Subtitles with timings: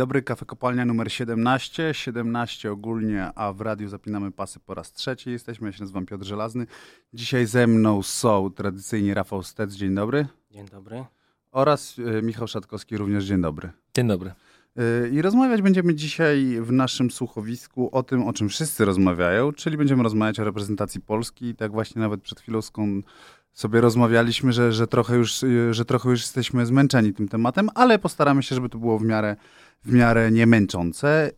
[0.00, 5.30] Dobry, kafe kopalnia numer 17, 17 ogólnie, a w radiu zapinamy pasy po raz trzeci.
[5.30, 6.66] Jesteśmy, ja się nazywam Piotr Żelazny.
[7.14, 10.26] Dzisiaj ze mną są tradycyjnie Rafał Stec, dzień dobry.
[10.50, 11.04] Dzień dobry.
[11.52, 13.70] Oraz y, Michał Szatkowski, również dzień dobry.
[13.94, 14.32] Dzień dobry.
[14.78, 19.76] Y, I rozmawiać będziemy dzisiaj w naszym słuchowisku o tym, o czym wszyscy rozmawiają, czyli
[19.76, 21.54] będziemy rozmawiać o reprezentacji Polski.
[21.54, 23.06] Tak właśnie nawet przed chwilą skąd
[23.52, 27.98] sobie rozmawialiśmy, że, że, trochę już, y, że trochę już jesteśmy zmęczeni tym tematem, ale
[27.98, 29.36] postaramy się, żeby to było w miarę,
[29.84, 31.30] w miarę nie męczące.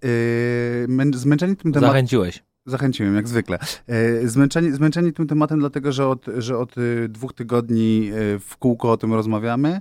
[0.89, 1.91] Yy, zmęczeni tym tematem.
[1.91, 2.43] Zachęciłeś.
[2.67, 3.59] Zachęciłem, jak zwykle.
[3.89, 8.57] Yy, zmęczeni, zmęczeni tym tematem, dlatego że od, że od y, dwóch tygodni y, w
[8.57, 9.81] kółko o tym rozmawiamy.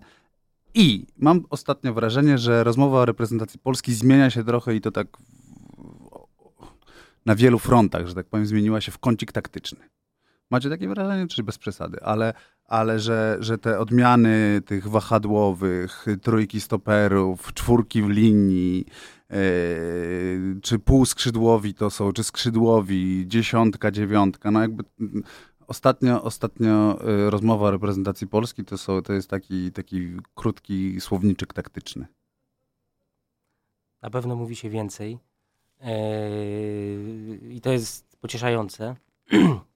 [0.73, 5.07] I mam ostatnio wrażenie, że rozmowa o reprezentacji Polski zmienia się trochę i to tak
[7.25, 9.79] na wielu frontach, że tak powiem, zmieniła się w kącik taktyczny.
[10.51, 12.33] Macie takie wrażenie, czy bez przesady, ale,
[12.65, 18.85] ale że, że te odmiany tych wahadłowych, trójki stoperów, czwórki w linii,
[19.29, 19.37] yy,
[20.61, 24.83] czy półskrzydłowi to są, czy skrzydłowi, dziesiątka, dziewiątka, no jakby
[25.67, 31.53] ostatnio, ostatnio yy, rozmowa o reprezentacji Polski to, są, to jest taki, taki krótki słowniczek
[31.53, 32.05] taktyczny.
[34.01, 35.17] Na pewno mówi się więcej
[35.81, 35.87] yy,
[37.49, 38.95] i to jest pocieszające.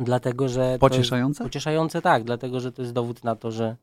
[0.00, 0.78] Dlatego, że.
[0.80, 1.44] Pocieszające?
[1.44, 3.76] pocieszające, tak, dlatego, że to jest dowód na to, że,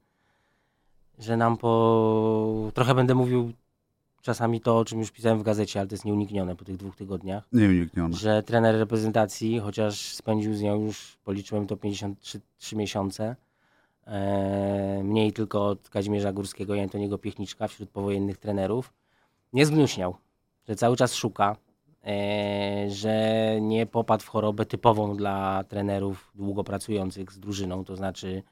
[1.19, 2.71] że nam po.
[2.73, 3.53] Trochę będę mówił
[4.23, 6.95] czasami to, o czym już pisałem w gazecie, ale to jest nieuniknione po tych dwóch
[6.95, 7.43] tygodniach.
[7.51, 8.17] Nieuniknione.
[8.17, 13.35] Że trener reprezentacji, chociaż spędził z nią już, policzyłem to 53 miesiące,
[14.07, 18.93] e, mniej tylko od Kazimierza Górskiego i Antoniego Piechniczka wśród powojennych trenerów,
[19.53, 20.15] nie zgnuśniał,
[20.67, 21.55] że cały czas szuka,
[22.87, 28.43] że nie popadł w chorobę typową dla trenerów długo pracujących z drużyną, to znaczy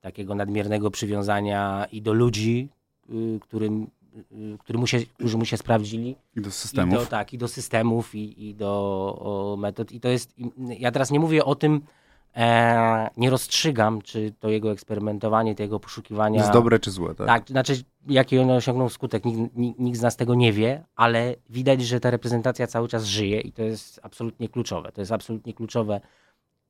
[0.00, 2.68] takiego nadmiernego przywiązania i do ludzi,
[3.10, 3.86] y, którym,
[4.32, 6.16] y, który mu się, którzy mu się sprawdzili.
[6.36, 6.94] I do systemów.
[6.94, 8.72] I do, tak, i do systemów, i, i do
[9.20, 9.92] o, metod.
[9.92, 10.34] I to jest,
[10.78, 11.80] ja teraz nie mówię o tym,
[12.36, 16.40] e, nie rozstrzygam, czy to jego eksperymentowanie, to jego poszukiwania...
[16.40, 17.26] Jest dobre czy złe, tak?
[17.26, 17.74] Tak, znaczy
[18.08, 22.00] jaki on osiągnął skutek, nikt, nikt, nikt, z nas tego nie wie, ale widać, że
[22.00, 24.92] ta reprezentacja cały czas żyje i to jest absolutnie kluczowe.
[24.92, 26.00] To jest absolutnie kluczowe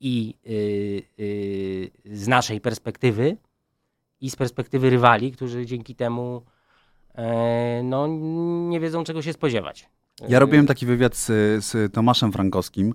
[0.00, 1.24] i yy,
[2.06, 3.36] yy, z naszej perspektywy
[4.20, 6.42] i z perspektywy rywali, którzy dzięki temu
[7.14, 7.24] yy,
[7.84, 8.06] no,
[8.68, 9.88] nie wiedzą czego się spodziewać.
[10.28, 11.26] Ja robiłem taki wywiad z,
[11.64, 12.94] z Tomaszem Frankowskim,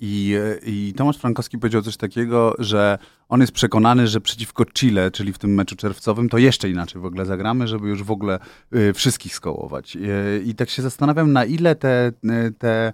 [0.00, 0.36] I,
[0.66, 5.38] I Tomasz Frankowski powiedział coś takiego, że on jest przekonany, że przeciwko Chile, czyli w
[5.38, 8.38] tym meczu czerwcowym, to jeszcze inaczej w ogóle zagramy, żeby już w ogóle
[8.74, 9.96] y, wszystkich skołować.
[9.96, 12.12] I, I tak się zastanawiam, na ile te,
[12.58, 12.92] te,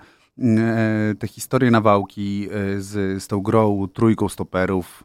[1.19, 2.49] te historie nawałki
[2.79, 5.05] z, z tą grą, trójką stoperów,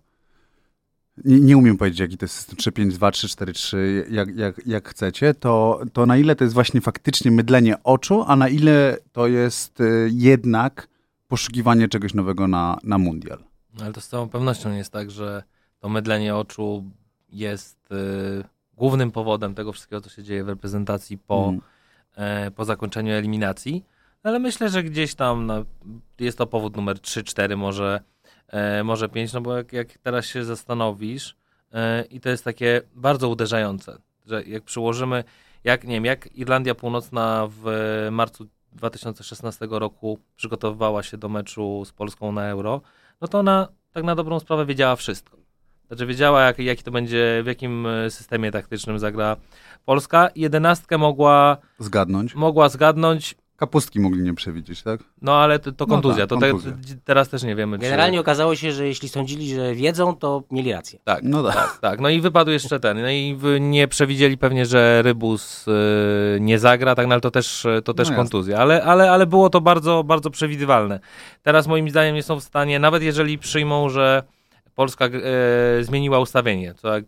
[1.25, 3.77] nie, nie, umiem powiedzieć, jaki to jest system 3-5-2, 3-4-3,
[4.11, 8.35] jak, jak, jak chcecie, to, to na ile to jest właśnie faktycznie mydlenie oczu, a
[8.35, 9.79] na ile to jest
[10.11, 10.87] jednak
[11.33, 13.39] poszukiwanie czegoś nowego na, na mundial.
[13.73, 15.43] No, ale to z całą pewnością jest tak, że
[15.79, 16.83] to mydlenie oczu
[17.29, 21.53] jest y, głównym powodem tego wszystkiego, co się dzieje w reprezentacji po,
[22.17, 22.51] mm.
[22.51, 23.85] po zakończeniu eliminacji.
[24.23, 25.65] Ale myślę, że gdzieś tam no,
[26.19, 28.01] jest to powód numer 3, 4, może,
[28.47, 31.35] e, może 5, no bo jak, jak teraz się zastanowisz,
[31.71, 35.23] e, i to jest takie bardzo uderzające, że jak przyłożymy,
[35.63, 37.63] jak nie wiem, jak Irlandia Północna w
[38.11, 42.81] marcu 2016 roku przygotowywała się do meczu z Polską na Euro,
[43.21, 45.37] no to ona tak na dobrą sprawę wiedziała wszystko.
[45.87, 49.37] Znaczy wiedziała, jak, jaki to będzie, w jakim e, systemie taktycznym zagra
[49.85, 50.29] Polska.
[50.35, 52.35] Jedenastkę mogła zgadnąć.
[52.35, 53.35] Mogła zgadnąć.
[53.55, 54.99] Kapustki mogli nie przewidzieć, tak?
[55.21, 56.23] No ale to, to kontuzja.
[56.23, 56.71] No tak, to kontuzja.
[56.71, 57.77] Te, teraz też nie wiemy.
[57.77, 58.21] Generalnie czy...
[58.21, 60.99] okazało się, że jeśli sądzili, że wiedzą, to mieli rację.
[61.03, 61.55] Tak, no tak.
[61.55, 61.99] tak, tak.
[61.99, 63.01] No i wypadł jeszcze ten.
[63.01, 67.67] No i nie przewidzieli pewnie, że Rybus yy, nie zagra, tak, no ale to też,
[67.83, 68.57] to też no kontuzja.
[68.57, 70.99] Ale, ale, ale było to bardzo, bardzo przewidywalne.
[71.41, 74.23] Teraz moim zdaniem nie są w stanie, nawet jeżeli przyjmą, że
[74.75, 77.05] Polska yy, zmieniła ustawienie, to jak,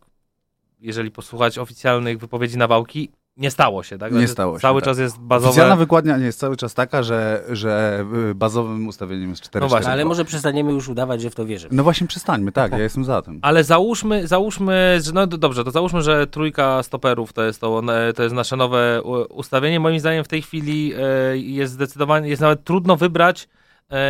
[0.82, 4.12] jeżeli posłuchać oficjalnych wypowiedzi Nawałki, nie stało się, tak?
[4.12, 4.62] Nie znaczy, stało się.
[4.62, 4.86] Cały tak.
[4.86, 5.50] czas jest bazowe.
[5.50, 9.70] Oficjalna wykładnia nie jest cały czas taka, że, że y, bazowym ustawieniem jest 4 No
[9.70, 11.76] właśnie, ale może przestaniemy już udawać, że w to wierzymy.
[11.76, 13.40] No właśnie przestańmy, tak, ja jestem za tym.
[13.42, 17.82] Ale załóżmy, załóżmy, że no dobrze, to załóżmy, że trójka stoperów to jest, to,
[18.16, 19.80] to jest nasze nowe ustawienie.
[19.80, 23.48] Moim zdaniem w tej chwili e, jest zdecydowanie, jest nawet trudno wybrać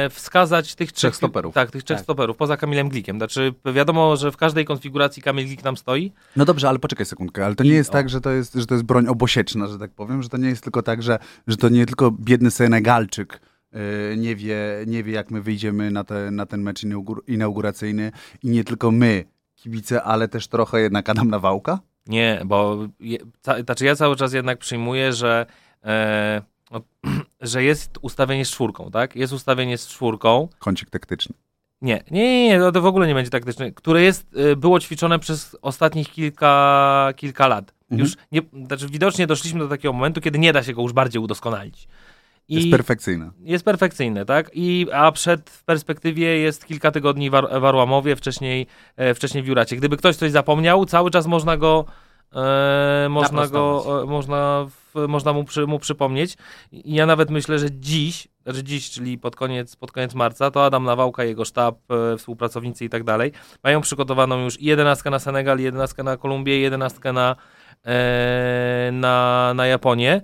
[0.09, 1.53] wskazać tych trzech stoperów.
[1.53, 2.03] Tak, tych trzech tak.
[2.03, 3.17] stoperów, poza Kamilem Glikiem.
[3.17, 6.11] Znaczy, wiadomo, że w każdej konfiguracji Kamil Glik nam stoi.
[6.35, 8.73] No dobrze, ale poczekaj sekundkę, ale to nie jest tak, że to jest, że to
[8.73, 11.69] jest broń obosieczna, że tak powiem, że to nie jest tylko tak, że, że to
[11.69, 13.41] nie tylko biedny Senegalczyk
[13.71, 13.79] yy,
[14.17, 14.57] nie wie,
[14.87, 16.81] nie wie, jak my wyjdziemy na, te, na ten mecz
[17.27, 18.11] inauguracyjny
[18.43, 19.25] i nie tylko my,
[19.55, 21.79] kibice, ale też trochę jednak Adam Nawałka?
[22.07, 25.45] Nie, bo je, ca, znaczy ja cały czas jednak przyjmuję, że,
[25.83, 26.41] e,
[26.75, 27.11] no,
[27.41, 29.15] że jest ustawienie z czwórką, tak?
[29.15, 30.47] Jest ustawienie z czwórką.
[30.59, 31.35] Kącik taktyczny.
[31.81, 35.19] Nie, nie, nie, nie, to w ogóle nie będzie taktyczne, które jest, y, było ćwiczone
[35.19, 37.73] przez ostatnich kilka, kilka lat.
[37.91, 37.99] Mhm.
[37.99, 41.21] Już nie, znaczy widocznie doszliśmy do takiego momentu, kiedy nie da się go już bardziej
[41.21, 41.87] udoskonalić.
[42.47, 43.31] I Jest perfekcyjne.
[43.43, 44.51] jest perfekcyjne, tak?
[44.53, 48.67] I, a przed w perspektywie jest kilka tygodni war, w Arłamowie, wcześniej,
[48.97, 49.75] e, wcześniej w Juracie.
[49.75, 51.85] Gdyby ktoś coś zapomniał, cały czas można go
[52.35, 56.37] e, można go, e, można, w, można mu, przy, mu przypomnieć.
[56.71, 60.65] I ja nawet myślę, że dziś, znaczy dziś, czyli pod koniec, pod koniec marca, to
[60.65, 63.31] Adam Nawałka, jego sztab, e, współpracownicy i tak dalej,
[63.63, 67.35] mają przygotowaną już jedenastkę na Senegal, jedenastkę na Kolumbię, jedenastkę na,
[67.85, 70.21] e, na, na Japonię.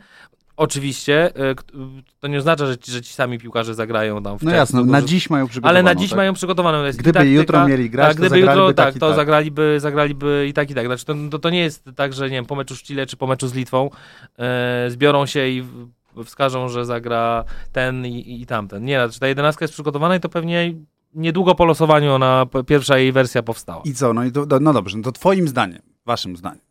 [0.62, 1.64] Oczywiście, e, k-
[2.20, 5.02] to nie oznacza, że ci, że ci sami piłkarze zagrają tam w No jasno, na
[5.02, 5.80] dziś mają przygotowane.
[5.80, 6.84] ale na dziś mają przygotowaną.
[6.84, 9.16] Jest Gdyby taktyka, jutro mieli grać, tak, gdyby jutro, tak, tak to tak.
[9.16, 10.86] zagraliby, zagraliby i tak, i tak.
[10.86, 13.18] Znaczy, to, to, to nie jest tak, że nie wiem, po meczu z Chile czy
[13.18, 13.90] po meczu z Litwą
[14.40, 15.64] e, zbiorą się i
[16.26, 18.86] wskażą, że zagra ten i, i tamten.
[18.86, 20.74] Nie, znaczy ta jedenastka jest przygotowana i to pewnie
[21.14, 23.82] niedługo po losowaniu ona, pierwsza jej wersja powstała.
[23.86, 24.14] I co?
[24.14, 26.62] No, i do- no dobrze, no to twoim zdaniem, waszym zdaniem,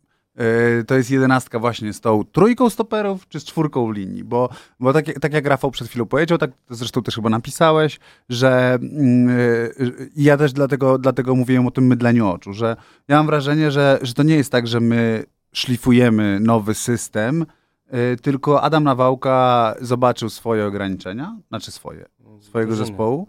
[0.87, 4.23] to jest jedenastka właśnie z tą trójką stoperów, czy z czwórką linii?
[4.23, 4.49] Bo,
[4.79, 7.99] bo tak, jak- tak jak Rafał przed chwilą powiedział, tak zresztą też chyba napisałeś,
[8.29, 12.75] że yy, ja też dlatego, dlatego mówiłem o tym mydleniu oczu, że
[13.07, 15.23] ja mam wrażenie, że, że to nie jest tak, że my
[15.53, 17.45] szlifujemy nowy system,
[17.91, 22.05] yy, tylko Adam Nawałka zobaczył swoje ograniczenia, znaczy swoje,
[22.41, 23.27] swojego zespołu.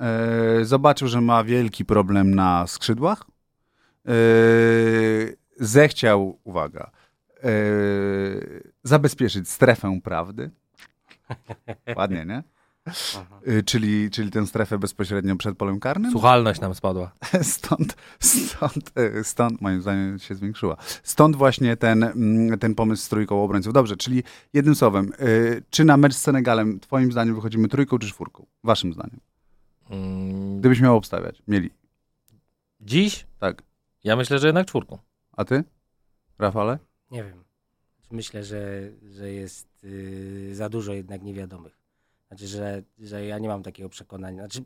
[0.00, 3.22] E, zobaczył, że ma wielki problem na skrzydłach.
[4.08, 4.12] E,
[5.58, 6.90] zechciał, uwaga,
[7.44, 7.50] e,
[8.82, 10.50] zabezpieczyć strefę prawdy.
[11.96, 12.42] Ładnie, nie?
[12.86, 13.40] Aha.
[13.46, 16.10] E, czyli, czyli tę strefę bezpośrednio przed polem karnym.
[16.12, 17.12] Słuchalność nam spadła.
[17.42, 20.76] Stąd, stąd, e, stąd, moim zdaniem, się zwiększyła.
[21.02, 23.72] Stąd właśnie ten, mm, ten pomysł z trójką obrońców.
[23.72, 24.22] Dobrze, czyli
[24.52, 25.26] jednym słowem, e,
[25.70, 28.46] czy na mecz z Senegalem, twoim zdaniem, wychodzimy trójką czy czwórką?
[28.64, 29.20] Waszym zdaniem.
[29.90, 31.42] Mm, Gdybyś miał obstawiać.
[31.48, 31.70] Mieli.
[32.80, 33.26] Dziś?
[33.38, 33.62] Tak.
[34.04, 34.98] Ja myślę, że jednak czwórką.
[35.38, 35.64] A ty?
[36.38, 36.78] Rafale?
[37.10, 37.44] Nie wiem.
[38.10, 41.78] Myślę, że, że jest y, za dużo jednak niewiadomych.
[42.28, 44.42] Znaczy, że, że ja nie mam takiego przekonania.
[44.42, 44.62] Znaczy,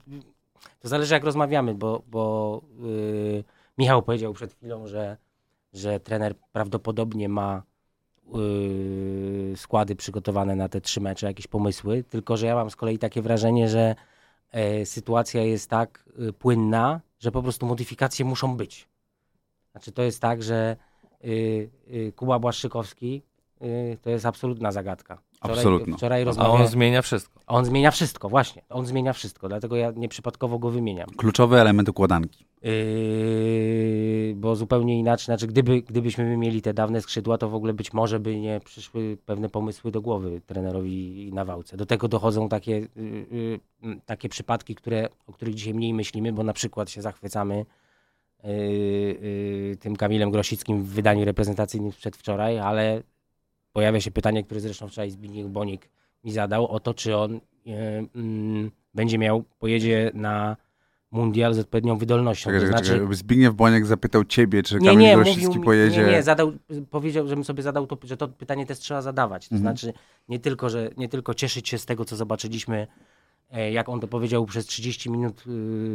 [0.80, 3.44] to zależy jak rozmawiamy, bo, bo y,
[3.78, 5.16] Michał powiedział przed chwilą, że,
[5.72, 7.62] że trener prawdopodobnie ma
[8.34, 12.98] y, składy przygotowane na te trzy mecze, jakieś pomysły, tylko że ja mam z kolei
[12.98, 13.94] takie wrażenie, że
[14.50, 18.91] e, sytuacja jest tak y, płynna, że po prostu modyfikacje muszą być.
[19.72, 20.76] Znaczy to jest tak, że
[21.24, 23.22] y, y, Kuba Błaszczykowski
[23.62, 25.18] y, to jest absolutna zagadka.
[25.42, 25.96] Wczoraj, Absolutna.
[25.96, 26.62] Wczoraj A rozmawiałem.
[26.62, 27.40] on zmienia wszystko.
[27.46, 28.62] On zmienia wszystko, właśnie.
[28.68, 31.08] On zmienia wszystko, dlatego ja nieprzypadkowo go wymieniam.
[31.16, 32.46] Kluczowy element układanki.
[32.62, 37.92] Yy, bo zupełnie inaczej, znaczy gdyby, gdybyśmy mieli te dawne skrzydła, to w ogóle być
[37.92, 41.76] może by nie przyszły pewne pomysły do głowy trenerowi na wałce.
[41.76, 43.26] Do tego dochodzą takie, yy,
[43.82, 47.66] yy, takie przypadki, które, o których dzisiaj mniej myślimy, bo na przykład się zachwycamy
[49.80, 53.02] tym Kamilem Grosickim w wydaniu reprezentacyjnym przedwczoraj, ale
[53.72, 55.88] pojawia się pytanie, które zresztą wczoraj Zbigniew Bonik
[56.24, 57.74] mi zadał, o to, czy on yy,
[58.14, 60.56] mm, będzie miał, pojedzie na
[61.10, 62.50] mundial z odpowiednią wydolnością.
[62.50, 63.14] Czekaj, to znaczy, czekaj.
[63.14, 66.04] Zbigniew Boniek zapytał ciebie, czy nie, Kamil nie, Grosicki mówił pojedzie...
[66.04, 66.52] nie, nie, zadał,
[66.90, 69.48] powiedział, żebym sobie zadał to, że to pytanie też trzeba zadawać.
[69.48, 69.76] To Mhm.
[69.76, 69.92] znaczy
[70.28, 72.86] nie tylko, że nie tylko cieszyć się z tego, co zobaczyliśmy,
[73.58, 75.44] jak on to powiedział przez 30 minut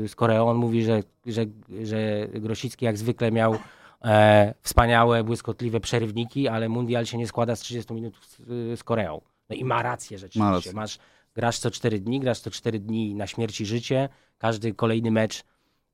[0.03, 0.49] y, z Koreą.
[0.49, 1.45] On mówi, że, że,
[1.83, 3.57] że Grosicki jak zwykle miał
[4.05, 9.21] e, wspaniałe, błyskotliwe przerywniki, ale mundial się nie składa z 30 minut z, z Koreą.
[9.49, 10.43] No i ma rację rzeczywiście.
[10.43, 10.73] Ma rację.
[10.73, 10.99] Masz,
[11.35, 14.09] grasz co 4 dni, grasz co 4 dni na śmierć i życie.
[14.37, 15.43] Każdy kolejny mecz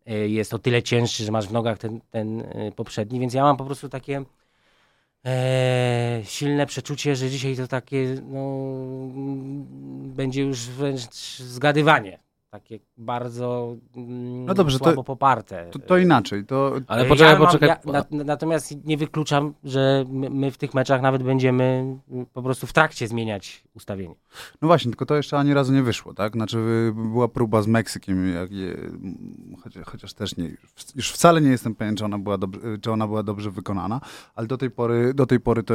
[0.09, 3.43] y, jest o tyle cięższy, że masz w nogach ten, ten y, poprzedni, więc ja
[3.43, 4.23] mam po prostu takie
[5.25, 8.67] e, silne przeczucie, że dzisiaj to takie no,
[10.15, 12.19] będzie już wręcz zgadywanie.
[12.53, 15.69] Takie bardzo mm, No dobrze, to- słabo poparte.
[15.71, 16.73] To, to inaczej, to...
[16.87, 17.69] Ale poczekaj, ja mam- poczekaj.
[17.69, 22.43] Ja, na, natomiast nie wykluczam, że my, my w tych meczach nawet będziemy y, po
[22.43, 24.15] prostu w trakcie zmieniać ustawienie.
[24.61, 26.33] No właśnie, tylko to jeszcze ani razu nie wyszło, tak?
[26.33, 26.57] Znaczy
[26.95, 28.77] była próba z Meksykiem, jak je,
[29.63, 30.51] chociaż, chociaż też nie,
[30.95, 34.01] już wcale nie jestem pewien, czy ona była, dobrze, czy ona była dobrze wykonana,
[34.35, 35.73] ale do tej pory, do tej pory to,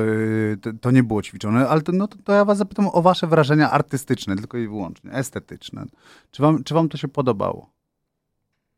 [0.62, 3.26] to, to nie było ćwiczone, ale to, no, to, to ja was zapytam o wasze
[3.26, 5.84] wrażenia artystyczne, tylko i wyłącznie, estetyczne.
[6.30, 7.70] Czy wam, czy wam to się podobało?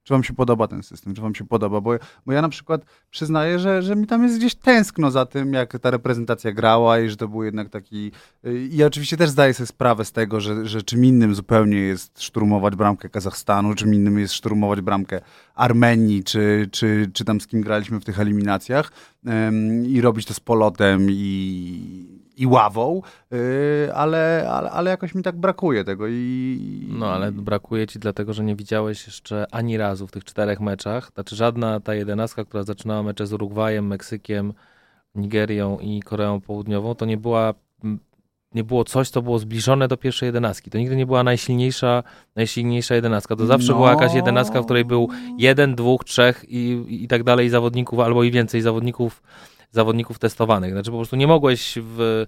[0.05, 1.15] Czy wam się podoba ten system?
[1.15, 1.81] Czy wam się podoba?
[1.81, 1.95] Bo,
[2.27, 5.79] bo ja na przykład przyznaję, że, że mi tam jest gdzieś tęskno za tym, jak
[5.79, 8.13] ta reprezentacja grała i że to był jednak taki...
[8.45, 12.23] I ja oczywiście też zdaję sobie sprawę z tego, że, że czym innym zupełnie jest
[12.23, 15.21] szturmować bramkę Kazachstanu, czym innym jest szturmować bramkę
[15.55, 18.93] Armenii, czy, czy, czy tam z kim graliśmy w tych eliminacjach
[19.87, 23.39] i robić to z polotem i i ławą, yy,
[23.95, 26.87] ale, ale, ale jakoś mi tak brakuje tego i...
[26.89, 31.11] No, ale brakuje ci dlatego, że nie widziałeś jeszcze ani razu w tych czterech meczach,
[31.15, 34.53] znaczy żadna ta jedenastka, która zaczynała mecze z Urugwajem, Meksykiem,
[35.15, 37.55] Nigerią i Koreą Południową, to nie była
[38.55, 40.71] nie było coś, co było zbliżone do pierwszej jedenastki.
[40.71, 42.03] To nigdy nie była najsilniejsza,
[42.37, 43.37] najsilniejsza jedenastka.
[43.37, 43.75] To zawsze no.
[43.75, 48.23] była jakaś jedenastka, w której był jeden, dwóch, trzech i, i tak dalej zawodników, albo
[48.23, 49.23] i więcej zawodników
[49.71, 50.73] zawodników testowanych.
[50.73, 52.27] Znaczy po prostu nie mogłeś w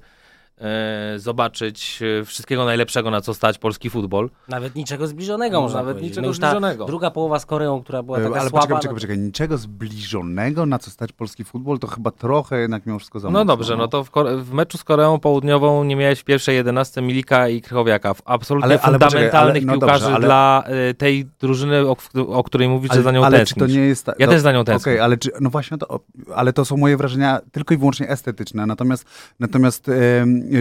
[1.17, 4.31] zobaczyć e, wszystkiego najlepszego, na co stać polski futbol.
[4.49, 6.11] Nawet niczego zbliżonego, no, można Nawet powiedzieć.
[6.11, 6.85] niczego no zbliżonego.
[6.85, 8.51] Druga połowa z Koreą, która była taka Ale słaba.
[8.51, 12.99] poczekaj, poczekaj, poczekaj, niczego zbliżonego, na co stać polski futbol, to chyba trochę jednak mimo
[12.99, 14.11] wszystko za No dobrze, no to w,
[14.43, 18.81] w, meczu z Koreą Południową nie miałeś w pierwszej jedenastce Milika i Krychowiaka, absolutnie ale,
[18.81, 20.27] ale fundamentalnych poczekaj, ale, no piłkarzy dobrze, ale...
[20.27, 20.65] dla
[20.99, 21.97] tej drużyny, o,
[22.29, 23.67] o której mówisz, ale, że za nią ale tęsknisz.
[23.67, 24.13] Czy to nie jest ta...
[24.19, 24.93] Ja też za nią tęsknię.
[24.93, 26.01] Okej, okay, ale czy, no właśnie, to,
[26.35, 29.05] ale to są moje wrażenia tylko i wyłącznie estetyczne, natomiast,
[29.41, 29.89] natomiast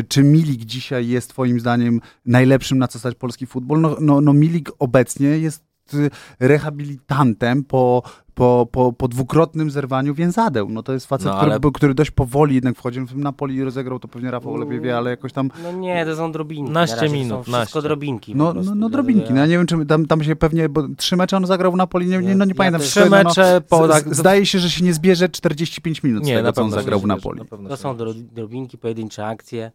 [0.07, 3.81] czy Milik dzisiaj jest twoim zdaniem najlepszym na co stać polski futbol?
[3.81, 8.03] No, no, no Milik obecnie jest y, rehabilitantem po,
[8.33, 10.69] po, po, po dwukrotnym zerwaniu więzadeł.
[10.69, 11.59] No to jest facet, no, ale...
[11.59, 13.01] który, który dość powoli jednak wchodzi.
[13.01, 15.49] W Napoli rozegrał, to pewnie Rafał lepiej wie, ale jakoś tam...
[15.63, 16.71] No nie, to są drobinki.
[16.71, 17.45] Naście minut.
[17.45, 18.35] To są wszystko drobinki.
[18.35, 19.33] No, no, no drobinki.
[19.33, 21.75] No, ja nie wiem, czy tam, tam się pewnie, bo trzy mecze on zagrał w
[21.75, 22.81] Napoli, nie, nie, no nie ja pamiętam.
[22.81, 23.53] Trzy mecze...
[23.53, 26.61] No, po, tak, zdaje się, że się nie zbierze 45 minut nie, z tego, co
[26.61, 27.41] on zagrał w Napoli.
[27.69, 27.97] To są
[28.31, 29.71] drobinki, pojedyncze akcje.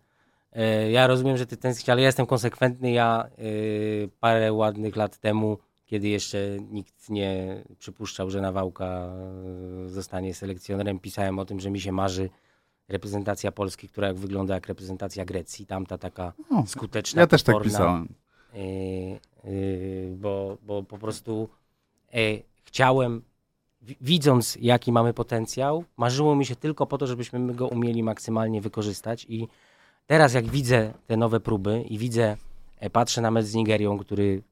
[0.52, 2.90] E, ja rozumiem, że ty tęsknisz, ale ja jestem konsekwentny.
[2.90, 6.38] Ja yy, parę ładnych lat temu, kiedy jeszcze
[6.70, 12.30] nikt nie przypuszczał, że Nawałka e, zostanie selekcjonerem, pisałem o tym, że mi się marzy
[12.88, 15.66] reprezentacja Polski, która jak wygląda jak reprezentacja Grecji.
[15.66, 18.08] Tamta taka o, skuteczna, Ja też tak pisałem.
[18.54, 18.60] Yy,
[19.44, 21.48] yy, bo, bo po prostu
[22.64, 23.22] chciałem
[24.00, 29.26] widząc jaki mamy potencjał, marzyło mi się tylko po to, żebyśmy go umieli maksymalnie wykorzystać
[29.28, 29.48] i
[30.06, 32.36] Teraz jak widzę te nowe próby i widzę,
[32.92, 34.42] patrzę na mecz z Nigerią, który y,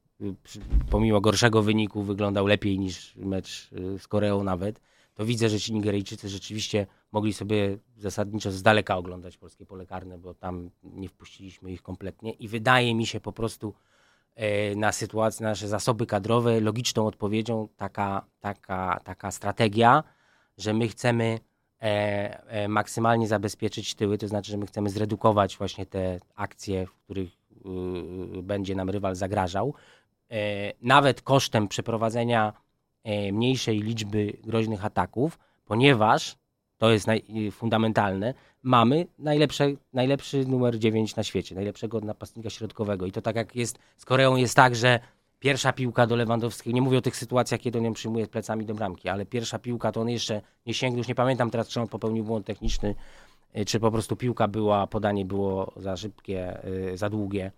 [0.89, 4.81] pomimo gorszego wyniku wyglądał lepiej niż mecz y, z Koreą nawet,
[5.13, 10.17] to widzę, że ci Nigeryjczycy rzeczywiście mogli sobie zasadniczo z daleka oglądać polskie pole karne,
[10.17, 13.73] bo tam nie wpuściliśmy ich kompletnie i wydaje mi się po prostu
[14.35, 20.03] e, na sytuację, na nasze zasoby kadrowe logiczną odpowiedzią taka, taka, taka strategia,
[20.57, 21.39] że my chcemy
[21.81, 26.91] E, e, maksymalnie zabezpieczyć tyły, to znaczy, że my chcemy zredukować właśnie te akcje, w
[26.91, 27.29] których
[28.39, 29.73] y, będzie nam rywal zagrażał,
[30.81, 32.53] nawet kosztem przeprowadzenia
[33.31, 36.35] mniejszej liczby groźnych ataków, ponieważ
[36.77, 43.05] to jest naj, fundamentalne, mamy najlepsze, najlepszy numer 9 na świecie, najlepszego napastnika środkowego.
[43.05, 44.99] I to tak jak jest z Koreą, jest tak, że
[45.39, 48.73] Pierwsza piłka do Lewandowskiego, nie mówię o tych sytuacjach, kiedy on ją przyjmuje plecami do
[48.73, 51.87] bramki, ale pierwsza piłka to on jeszcze nie sięgnął, już nie pamiętam teraz, czy on
[51.87, 52.95] popełnił błąd techniczny,
[53.67, 56.59] czy po prostu piłka była, podanie było za szybkie,
[56.93, 57.51] za długie.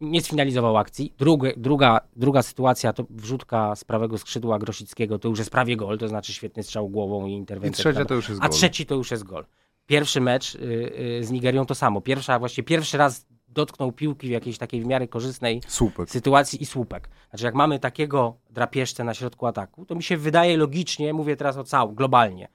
[0.00, 1.12] Nie sfinalizował akcji.
[1.18, 5.98] Drugie, druga, druga sytuacja to wrzutka z prawego skrzydła Grosickiego, to już jest prawie gol,
[5.98, 7.82] to znaczy świetny strzał głową i interwencja.
[7.82, 8.46] I trzecia to już jest gol.
[8.46, 9.44] A trzeci to już jest gol.
[9.86, 12.00] Pierwszy mecz y, z Nigerią to samo.
[12.00, 16.10] Pierwsza, właściwie pierwszy raz dotknął piłki w jakiejś takiej w miarę korzystnej słupek.
[16.10, 17.08] sytuacji i słupek.
[17.30, 21.56] Znaczy jak mamy takiego drapieżcę na środku ataku, to mi się wydaje logicznie, mówię teraz
[21.56, 22.48] o całym, globalnie,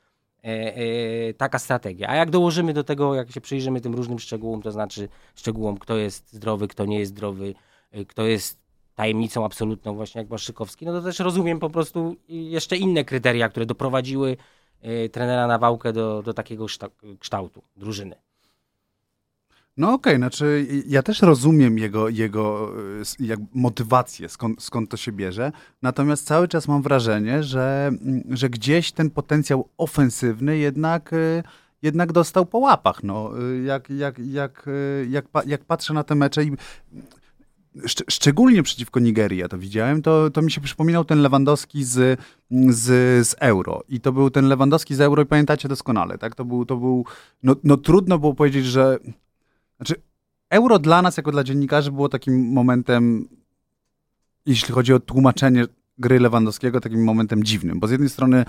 [1.37, 2.09] taka strategia.
[2.09, 5.97] A jak dołożymy do tego, jak się przyjrzymy tym różnym szczegółom, to znaczy szczegółom, kto
[5.97, 7.53] jest zdrowy, kto nie jest zdrowy,
[7.91, 8.59] e, kto jest
[8.95, 13.65] tajemnicą absolutną, właśnie jak Błaszczykowski, no to też rozumiem po prostu jeszcze inne kryteria, które
[13.65, 14.37] doprowadziły
[14.81, 16.65] e, trenera Nawałkę do, do takiego
[17.19, 18.15] kształtu drużyny.
[19.77, 22.71] No okej, okay, znaczy ja też rozumiem jego, jego
[23.19, 27.91] jak motywację, skąd, skąd to się bierze, natomiast cały czas mam wrażenie, że,
[28.29, 31.43] że gdzieś ten potencjał ofensywny jednak, y,
[31.81, 33.03] jednak dostał po łapach.
[33.03, 34.69] No, y, jak, jak, jak,
[35.09, 36.51] jak, jak patrzę na te mecze i
[37.85, 42.19] Szcz szczególnie przeciwko Nigerii, ja to widziałem, to, to mi się przypominał ten Lewandowski z,
[42.69, 43.83] z, z Euro.
[43.89, 46.35] I to był ten Lewandowski z Euro i pamiętacie doskonale, tak?
[46.35, 47.05] To był, to był
[47.43, 48.99] no, no trudno było powiedzieć, że
[49.77, 49.95] znaczy,
[50.49, 53.27] euro dla nas, jako dla dziennikarzy, było takim momentem,
[54.45, 55.65] jeśli chodzi o tłumaczenie
[55.97, 58.45] gry Lewandowskiego takim momentem dziwnym, bo z jednej strony e,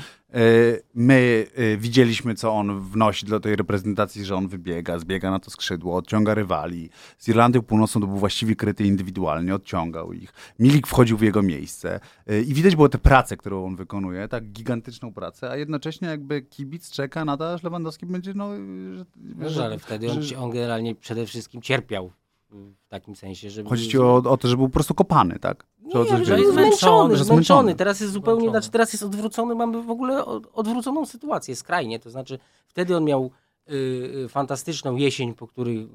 [0.94, 5.50] my e, widzieliśmy, co on wnosi do tej reprezentacji, że on wybiega, zbiega na to
[5.50, 6.90] skrzydło, odciąga rywali.
[7.18, 10.32] Z Irlandią Północną to był właściwie kryty indywidualnie, odciągał ich.
[10.58, 14.44] Milik wchodził w jego miejsce e, i widać było tę pracę, którą on wykonuje, tak
[14.44, 18.50] gigantyczną pracę, a jednocześnie jakby kibic czeka na to, aż Lewandowski będzie, no...
[18.96, 22.12] Że, no, że, ale wtedy on, że, on generalnie przede wszystkim cierpiał
[22.50, 23.64] w takim sensie, że...
[23.64, 25.66] Chodzi ci o, o to, że był po prostu kopany, tak?
[25.80, 27.74] Nie, że jest zmęczony, że zmęczony.
[27.74, 28.60] Teraz jest zupełnie, zmęczony.
[28.60, 33.30] znaczy teraz jest odwrócony, mamy w ogóle odwróconą sytuację skrajnie, to znaczy wtedy on miał
[33.70, 35.88] y, fantastyczną jesień, po której,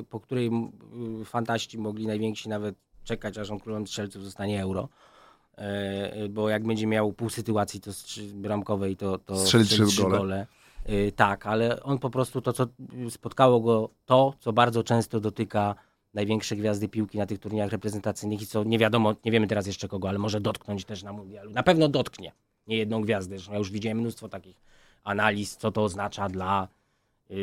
[0.00, 0.50] y, po której
[1.20, 4.88] y, fantaści mogli najwięksi nawet czekać, aż on królem strzelców zostanie euro.
[5.56, 7.90] E, bo jak będzie miał pół sytuacji to
[8.34, 10.18] bramkowej, to, to strzeli trzy gole.
[10.18, 10.46] gole.
[10.90, 12.66] Y, tak, ale on po prostu to, co
[13.10, 15.74] spotkało go, to, co bardzo często dotyka
[16.14, 19.88] największe gwiazdy piłki na tych turniejach reprezentacyjnych i co nie wiadomo, nie wiemy teraz jeszcze
[19.88, 21.50] kogo, ale może dotknąć też na mundialu.
[21.50, 22.32] Na pewno dotknie
[22.66, 23.36] nie jedną gwiazdę.
[23.52, 24.56] Ja już widziałem mnóstwo takich
[25.04, 26.68] analiz, co to oznacza dla
[27.30, 27.36] yy,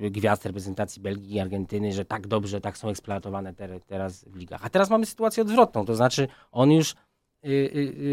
[0.00, 4.36] yy, gwiazd reprezentacji Belgii i Argentyny, że tak dobrze, tak są eksploatowane te, teraz w
[4.36, 4.64] ligach.
[4.64, 6.94] A teraz mamy sytuację odwrotną, to znaczy on już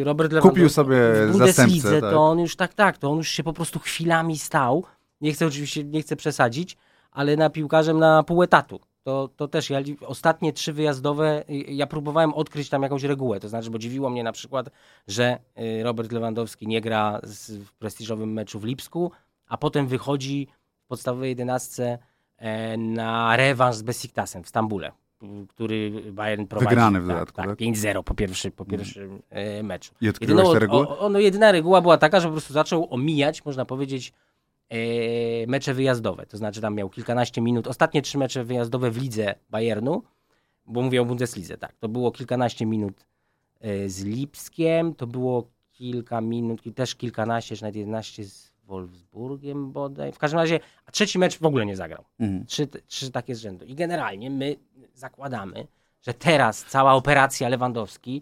[0.04, 0.98] Robert Lewandowski kupił sobie
[1.28, 2.12] w zastępcę, tak.
[2.12, 4.84] to on już tak, tak, to on już się po prostu chwilami stał.
[5.22, 6.78] Nie chcę oczywiście, nie chcę przesadzić,
[7.12, 8.80] ale na piłkarzem na pół etatu.
[9.04, 13.40] To, to też ja ostatnie trzy wyjazdowe, ja próbowałem odkryć tam jakąś regułę.
[13.40, 14.70] To znaczy, bo dziwiło mnie na przykład,
[15.08, 15.38] że
[15.84, 17.20] Robert Lewandowski nie gra
[17.64, 19.12] w prestiżowym meczu w Lipsku,
[19.48, 20.48] a potem wychodzi
[20.84, 21.98] w podstawowej jedenastce
[22.38, 24.92] e, na rewanż z Besiktasem w Stambule
[25.48, 26.70] który Bayern prowadzi.
[26.70, 27.48] Wygrany w tak, dodatku, tak?
[27.48, 27.60] tak?
[27.60, 29.94] 5-0 po, pierwszy, po pierwszym e, meczu.
[30.02, 30.88] I odkryłeś tę regułę?
[30.88, 34.14] O, o, no jedyna reguła była taka, że po prostu zaczął omijać, można powiedzieć,
[34.70, 34.78] e,
[35.48, 36.26] mecze wyjazdowe.
[36.26, 40.04] To znaczy tam miał kilkanaście minut, ostatnie trzy mecze wyjazdowe w lidze Bayernu,
[40.66, 41.74] bo mówię o Bundeslidze, tak.
[41.80, 43.06] To było kilkanaście minut
[43.62, 50.12] e, z Lipskiem, to było kilka minut, też kilkanaście, czy nawet 11 z Wolfsburgiem bodaj.
[50.12, 52.04] W każdym razie, a trzeci mecz w ogóle nie zagrał.
[52.20, 52.46] Mhm.
[52.46, 53.66] Trzy, trzy takie z rzędu.
[53.66, 54.56] I generalnie my
[54.94, 55.68] zakładamy,
[56.02, 58.22] że teraz cała operacja Lewandowski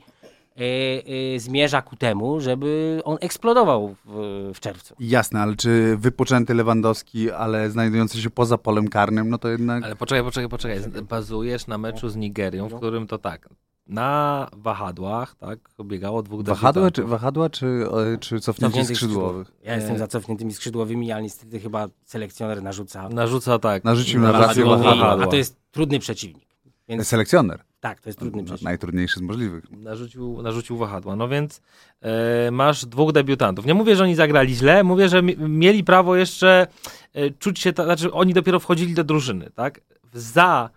[0.55, 0.65] yy,
[1.05, 4.95] yy, zmierza ku temu, żeby on eksplodował w, w, czerwcu.
[4.99, 9.83] Jasne, ale czy wypoczęty Lewandowski, ale znajdujący się poza polem karnym, no to jednak...
[9.83, 11.01] Ale poczekaj, poczekaj, poczekaj.
[11.01, 13.49] Bazujesz na meczu z Nigerią, w którym to tak,
[13.87, 17.65] na wahadłach, tak, biegało dwóch Wahadła czy, wahadła czy,
[18.13, 19.51] e, czy cofnięci skrzydłowych?
[19.63, 23.09] Ja jestem za cofniętymi skrzydłowymi, ale niestety chyba selekcjoner narzuca.
[23.09, 23.83] Narzuca, tak.
[23.83, 25.23] Narzucił na rację wahadła.
[25.23, 26.50] A to jest trudny przeciwnik.
[26.97, 27.07] Więc...
[27.07, 27.63] Selekcjoner.
[27.79, 28.65] Tak, to jest trudny przeciwnik.
[28.65, 29.71] Najtrudniejszy z możliwych.
[29.71, 31.15] Narzucił, narzucił wahadła.
[31.15, 31.61] No więc
[32.01, 33.65] e, masz dwóch debiutantów.
[33.65, 36.67] Nie mówię, że oni zagrali źle, mówię, że mieli prawo jeszcze
[37.13, 39.81] e, czuć się, to znaczy oni dopiero wchodzili do drużyny, tak?
[40.13, 40.69] Za,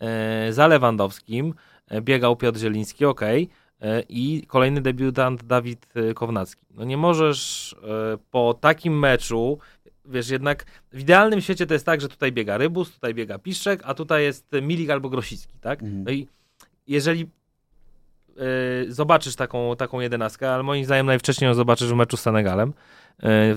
[0.00, 1.54] e, za Lewandowskim
[1.88, 3.20] E, biegał Piotr Zieliński, ok,
[4.08, 6.66] i kolejny debiutant Dawid Kownacki.
[6.70, 7.76] No nie możesz
[8.30, 9.58] po takim meczu,
[10.08, 13.80] wiesz, jednak w idealnym świecie to jest tak, że tutaj biega Rybus, tutaj biega Piszczek,
[13.84, 15.82] a tutaj jest Milik albo Grosicki, tak?
[15.82, 16.04] Mhm.
[16.04, 16.28] No i
[16.86, 17.26] jeżeli
[18.88, 22.72] zobaczysz taką, taką jedenastkę, ale moim zdaniem najwcześniej ją zobaczysz w meczu z Senegalem,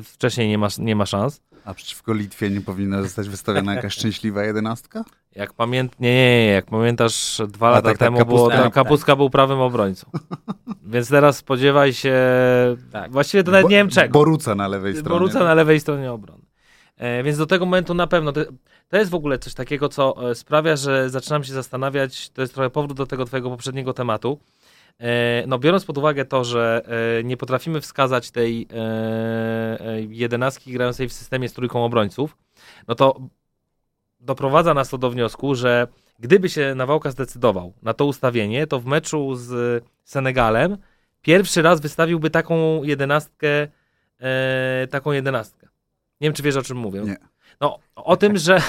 [0.04, 1.42] wcześniej nie ma, nie ma szans.
[1.66, 5.04] A przeciwko Litwie nie powinna zostać wystawiona jakaś szczęśliwa jedenastka?
[5.36, 6.00] Jak pamięt...
[6.00, 9.16] nie, nie, nie, jak pamiętasz dwa A lata tak, tak temu tak, było, tak, Kapustka
[9.16, 10.12] był prawym obrońcą.
[10.94, 12.16] Więc teraz spodziewaj się,
[12.92, 13.12] tak.
[13.12, 14.14] właściwie to nawet Bo, nie wiem czego.
[14.14, 15.20] Boruca na lewej stronie.
[15.20, 16.44] Boruca na lewej stronie obrony.
[16.98, 18.42] E, więc do tego momentu na pewno, to,
[18.90, 22.54] to, jest w ogóle coś takiego, co e, sprawia, że zaczynam się zastanawiać, to jest
[22.54, 24.40] trochę powrót do tego twojego poprzedniego tematu,
[25.48, 26.82] no, biorąc pod uwagę to, że
[27.20, 32.38] e, nie potrafimy wskazać tej e, jedenastki grającej w systemie z trójką obrońców,
[32.88, 33.20] no to
[34.20, 35.88] doprowadza nas to do wniosku, że
[36.20, 40.78] gdyby się Nawałka zdecydował na to ustawienie, to w meczu z Senegalem
[41.22, 43.68] pierwszy raz wystawiłby taką jedenastkę,
[44.90, 45.68] taką jedenastkę.
[46.22, 47.02] Nie wiem, czy wiesz, o czym mówię.
[47.02, 47.18] Nie.
[47.62, 48.62] No, o tym, że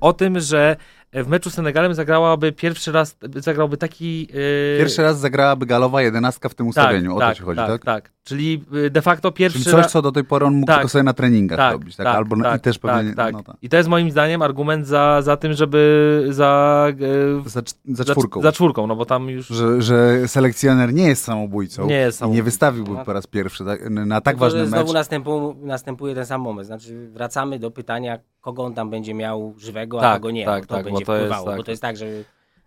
[0.00, 0.76] o tym, że
[1.12, 4.20] w meczu z Senegalem zagrałaby pierwszy raz, zagrałby taki...
[4.20, 4.78] Yy...
[4.78, 7.56] Pierwszy raz zagrałaby galowa jedenastka w tym tak, ustawieniu, tak, o to tak, ci chodzi,
[7.56, 7.84] tak, tak?
[7.84, 10.76] Tak, czyli y, de facto pierwszy Czyli coś, co do tej pory on mógł tak,
[10.76, 12.06] tylko sobie na treningach tak, robić, tak?
[12.06, 13.14] tak Albo tak, i też pewnie...
[13.14, 16.86] Tak, no, I to jest moim zdaniem argument za, za tym, żeby za...
[16.98, 18.40] Yy, za, za czwórką.
[18.40, 19.46] Za, za, czwórką, no bo tam już...
[19.46, 22.34] Że, że selekcjoner nie jest samobójcą nie jest samobójcą.
[22.34, 24.68] i nie wystawiłby po raz pierwszy tak, na tak ważny mecz.
[24.68, 29.54] Znowu następuje, następuje ten sam moment, znaczy wracamy do pytania, kogo on tam będzie miał
[29.58, 31.56] żywego, a kogo nie, tak, bo to tak, będzie bo to wpływało, tak.
[31.56, 32.06] bo to jest tak, że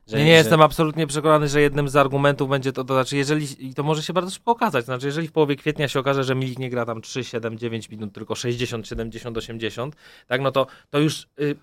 [0.07, 0.37] Że, nie, nie że...
[0.37, 4.03] jestem absolutnie przekonany, że jednym z argumentów będzie to, to znaczy, jeżeli, i to może
[4.03, 6.85] się bardzo szybko okazać, znaczy, jeżeli w połowie kwietnia się okaże, że Milik nie gra
[6.85, 9.95] tam 3, 7, 9 minut, tylko 60, 70, 80,
[10.27, 11.55] tak, no to, to już y,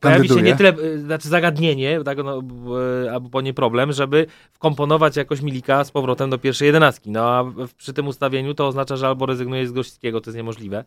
[0.00, 2.42] pojawi się nie tyle, y, znaczy zagadnienie, tak, no,
[3.04, 7.44] y, albo nie problem, żeby wkomponować jakoś Milika z powrotem do pierwszej jedenastki, no a
[7.76, 10.84] przy tym ustawieniu to oznacza, że albo rezygnuje z Gościckiego, to jest niemożliwe,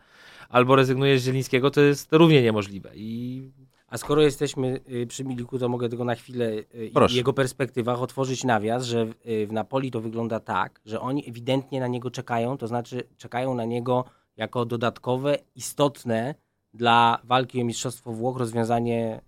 [0.49, 2.91] albo rezygnuje z Zielińskiego, to jest równie niemożliwe.
[2.95, 3.51] I
[3.87, 8.01] a skoro jesteśmy y, przy Miliku, to mogę tylko na chwilę y, w jego perspektywach
[8.01, 12.57] otworzyć nawias, że y, w Napoli to wygląda tak, że oni ewidentnie na niego czekają,
[12.57, 14.05] to znaczy czekają na niego
[14.37, 16.35] jako dodatkowe, istotne
[16.73, 19.21] dla walki o Mistrzostwo Włoch rozwiązanie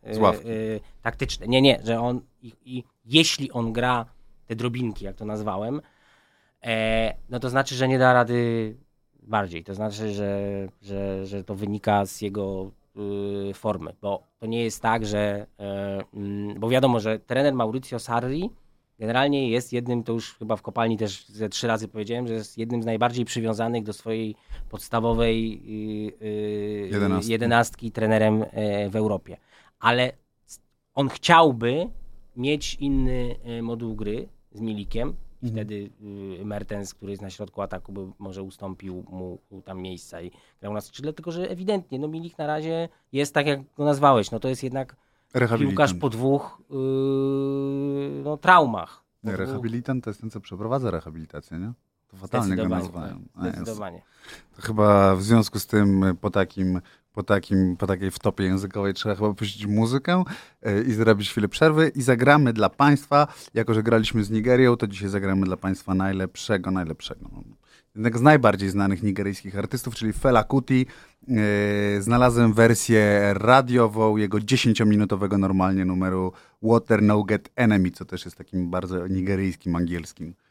[0.46, 1.48] y, taktyczne.
[1.48, 4.06] Nie, nie, że on i, i, jeśli on gra
[4.46, 5.82] te drobinki, jak to nazwałem,
[6.64, 8.78] e, no to znaczy, że nie da rady
[9.28, 9.64] bardziej.
[9.64, 12.72] To znaczy, że, że, że to wynika z jego
[13.50, 18.00] Y, formy, bo to nie jest tak, że, e, mm, bo wiadomo, że trener Mauricio
[18.00, 18.50] Sarri
[19.00, 22.58] generalnie jest jednym, to już chyba w kopalni też ze trzy razy powiedziałem, że jest
[22.58, 24.36] jednym z najbardziej przywiązanych do swojej
[24.70, 25.62] podstawowej
[26.22, 29.38] y, y, jedenastki, jedenastki trenerem e, w Europie.
[29.80, 30.12] Ale
[30.96, 31.90] on chciałby
[32.36, 35.54] mieć inny e, moduł gry z Milikiem, Mhm.
[35.54, 35.90] Wtedy
[36.42, 40.74] y, Mertens, który jest na środku ataku, by może ustąpił mu, tam miejsca i grał
[40.74, 44.32] na skrzydle, tylko że ewidentnie no Milik na razie jest tak, jak go nazwałeś.
[44.32, 44.96] No to jest jednak
[45.58, 49.04] piłkarz po dwóch yy, no, traumach.
[49.24, 51.74] Po Rehabilitant to jest ten, co przeprowadza rehabilitację, nie?
[52.08, 53.22] To fatalnie go nazywają.
[53.42, 54.02] Zdecydowanie.
[54.56, 56.82] To chyba w związku z tym po takim
[57.18, 60.24] po, takim, po takiej wtopie językowej trzeba chyba puścić muzykę
[60.62, 64.88] e, i zrobić chwilę przerwy i zagramy dla Państwa, jako że graliśmy z Nigerią, to
[64.88, 67.30] dzisiaj zagramy dla Państwa najlepszego, najlepszego.
[67.96, 70.86] Jednego z najbardziej znanych nigeryjskich artystów, czyli Fela Kuti.
[71.28, 71.38] Yy,
[72.02, 78.70] znalazłem wersję radiową jego 10-minutowego normalnie numeru Water No Get Enemy, co też jest takim
[78.70, 80.47] bardzo nigeryjskim, angielskim E,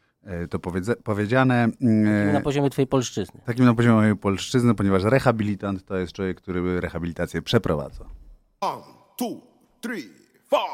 [0.49, 0.59] to
[1.03, 1.67] powiedziane.
[1.71, 3.41] Takim na poziomie twojej polszczyzny.
[3.45, 8.05] Takim na poziomie mojej polszczyzny, ponieważ rehabilitant to jest człowiek, który rehabilitację przeprowadza.
[8.61, 8.83] One,
[9.17, 9.41] two,
[9.81, 10.09] three,
[10.49, 10.67] four.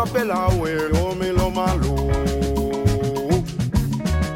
[0.00, 1.50] papel away, yo me lo.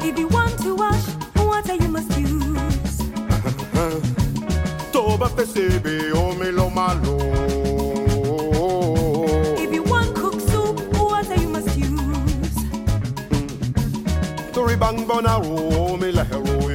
[0.03, 2.97] If you want to wash, water you must use.
[4.91, 7.17] Toba pesebe, oh me lo malo.
[9.57, 12.57] If you want cook soup, water you must use.
[14.53, 16.74] Tori bang oh me la hero.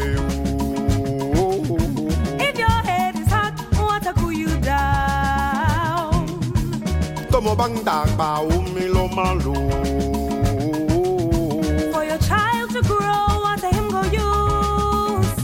[11.92, 15.36] For your child to grow, what him go use.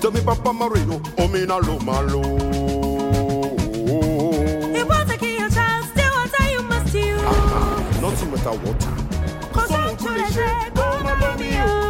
[0.00, 2.22] To me papa marino, umi na lo malu.
[8.00, 8.92] nothing but water.
[9.52, 10.40] Cause I'm too lazy,
[10.74, 11.83] go, go, go,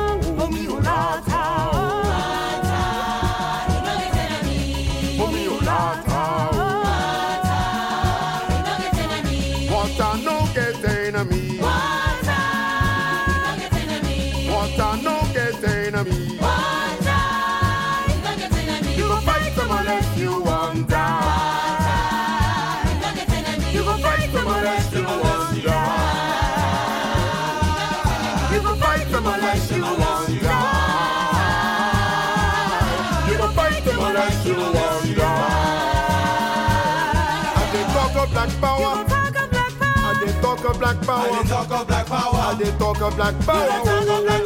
[40.75, 41.31] of black power.
[41.31, 42.35] I did talk of black power.
[42.35, 43.35] I did talk of black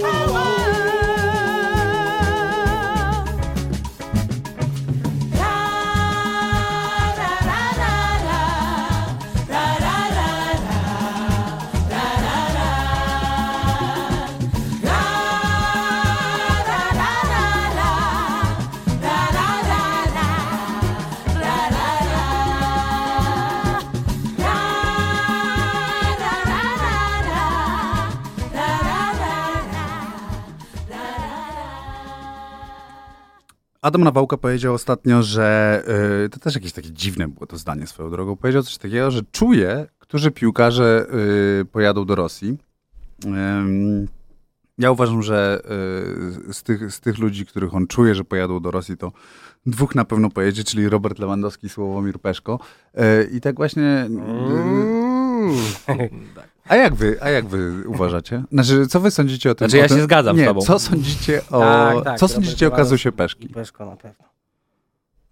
[0.00, 0.97] power.
[33.88, 35.82] Adam Nawałka powiedział ostatnio, że
[36.24, 38.36] y, to też jakieś takie dziwne było to zdanie swoją drogą.
[38.36, 41.06] Powiedział coś takiego, że czuje, którzy piłkarze
[41.60, 42.58] y, pojadą do Rosji.
[43.24, 44.08] Ym,
[44.78, 45.60] ja uważam, że
[46.48, 49.12] y, z, tych, z tych ludzi, których on czuje, że pojadą do Rosji, to
[49.66, 52.58] dwóch na pewno pojedzie, czyli Robert Lewandowski i Sławomir Peszko.
[52.94, 54.08] Y, I tak właśnie...
[55.88, 56.10] Y,
[56.68, 58.42] a jak wy, a jak wy uważacie?
[58.52, 59.68] Znaczy, co wy sądzicie o tym?
[59.68, 59.96] Znaczy, ja o tym?
[59.96, 60.60] się zgadzam z Nie, tobą.
[60.60, 63.48] co sądzicie o, Tak, tak, co sądzicie o kazusie Peszki?
[63.48, 64.27] Peszko na pewno.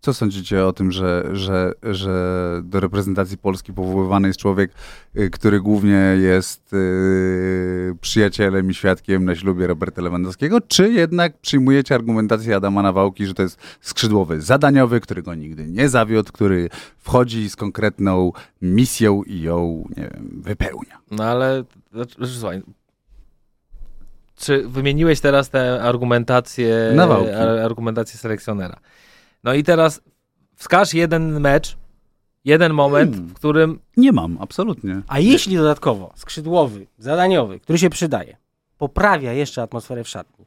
[0.06, 4.70] Co sądzicie o tym, że, że, że do reprezentacji Polski powoływany jest człowiek,
[5.16, 11.94] y, który głównie jest y, przyjacielem i świadkiem na ślubie Roberta Lewandowskiego, czy jednak przyjmujecie
[11.94, 17.50] argumentację Adama Nawałki, że to jest skrzydłowy zadaniowy, który go nigdy nie zawiódł, który wchodzi
[17.50, 20.98] z konkretną misją i ją, nie wiem, wypełnia?
[21.10, 22.62] No ale, znaczy, słuchaj,
[24.36, 27.30] czy wymieniłeś teraz tę argumentację, Nawałki.
[27.64, 28.80] argumentację selekcjonera.
[29.46, 30.00] No i teraz
[30.54, 31.76] wskaż jeden mecz,
[32.44, 33.28] jeden moment, Hmm.
[33.30, 35.02] w którym Nie mam, absolutnie.
[35.09, 38.37] A jeśli dodatkowo skrzydłowy, zadaniowy, który się przydaje,
[38.78, 40.45] poprawia jeszcze atmosferę w szatni.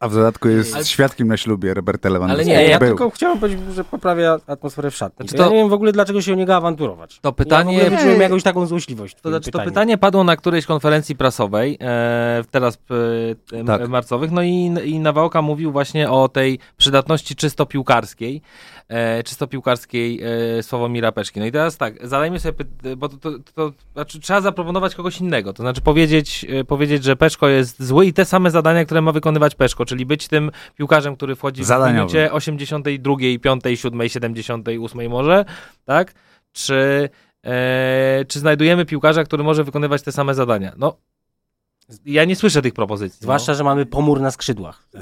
[0.00, 2.50] A w dodatku jest Ale- świadkiem na ślubie Roberta Lewandowskiego.
[2.50, 2.88] nie, Nie, ja Był.
[2.88, 5.16] tylko chciałem powiedzieć, że poprawia atmosferę w szatni.
[5.16, 7.18] Znaczy To Ja nie wiem w ogóle, dlaczego się o niego awanturować.
[7.20, 8.22] To pytanie- Ja w ogóle wyczułem Nie.
[8.22, 12.78] jakąś taką złośliwość To znaczy, to pytanie padło na którejś konferencji prasowej, e, teraz
[13.52, 13.88] e, m- Tak.
[13.88, 14.50] marcowych, no i,
[14.84, 18.42] i Nawałka mówił właśnie o tej przydatności czysto piłkarskiej,
[18.88, 20.20] e, czysto piłkarskiej
[20.58, 21.40] e, Sławomira Peszki.
[21.40, 22.64] No i teraz tak, zadajmy sobie,
[22.96, 27.16] bo to, to, to znaczy, trzeba zaproponować kogoś innego, to znaczy powiedzieć, e, powiedzieć, że
[27.16, 31.16] Peszko jest zły i te same zadania, które ma wykonywać Peszko, czyli być tym piłkarzem,
[31.16, 31.96] który wchodzi w Zadaniowym.
[31.96, 35.44] minucie 82, 5, 7, 78 może,
[35.84, 36.12] tak?
[36.52, 37.08] Czy
[37.44, 40.72] e, czy znajdujemy piłkarza, który może wykonywać te same zadania?
[40.76, 40.96] No,
[42.06, 43.18] ja nie słyszę tych propozycji.
[43.22, 44.88] Zwłaszcza, że mamy pomór na skrzydłach.
[44.94, 45.00] Yy,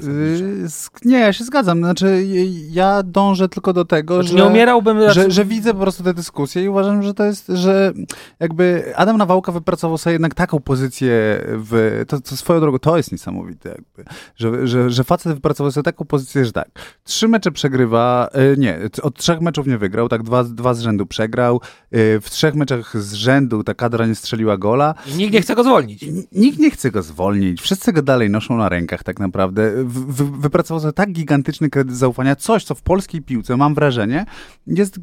[1.05, 1.77] nie, ja się zgadzam.
[1.77, 2.25] Znaczy,
[2.71, 4.21] ja dążę tylko do tego, no.
[4.23, 4.43] znaczy, że...
[4.43, 4.99] nie umierałbym...
[4.99, 7.93] że, znaczy- że widzę po prostu tę dyskusję i uważam, że to jest, że
[8.39, 11.11] jakby Adam Nawałka wypracował sobie jednak taką pozycję
[11.47, 15.83] w, to, to swoją drogą, to jest niesamowite jakby, że, że, że facet wypracował sobie
[15.83, 16.69] taką pozycję, że tak,
[17.03, 21.05] trzy mecze przegrywa, e, nie, od trzech meczów nie wygrał, tak, dwa, dwa z rzędu
[21.05, 25.41] przegrał, e, w trzech meczach z rzędu ta kadra nie strzeliła gola, I nikt nie
[25.41, 26.03] chce go zwolnić.
[26.03, 29.71] N- Nikt nie chce go zwolnić, wszyscy go dalej noszą na rękach tak naprawdę.
[29.85, 34.25] Wy, wypracował sobie tak gigantyczny kredyt zaufania, coś co w polskiej piłce, mam wrażenie,
[34.67, 34.99] jest e,